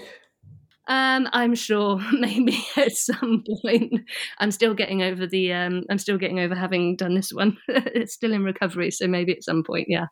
um, 0.88 1.28
I'm 1.34 1.56
sure 1.56 2.00
maybe 2.14 2.58
at 2.78 2.92
some 2.92 3.44
point. 3.62 4.02
I'm 4.40 4.52
still 4.52 4.74
getting 4.74 5.02
over 5.02 5.26
the. 5.28 5.54
Um, 5.54 5.84
I'm 5.90 5.98
still 5.98 6.18
getting 6.18 6.40
over 6.40 6.56
having 6.56 6.96
done 6.96 7.16
this 7.16 7.32
one. 7.32 7.58
it's 7.68 8.14
still 8.14 8.34
in 8.34 8.44
recovery, 8.44 8.92
so 8.92 9.08
maybe 9.08 9.34
at 9.34 9.44
some 9.44 9.64
point, 9.64 9.88
yeah. 9.90 10.08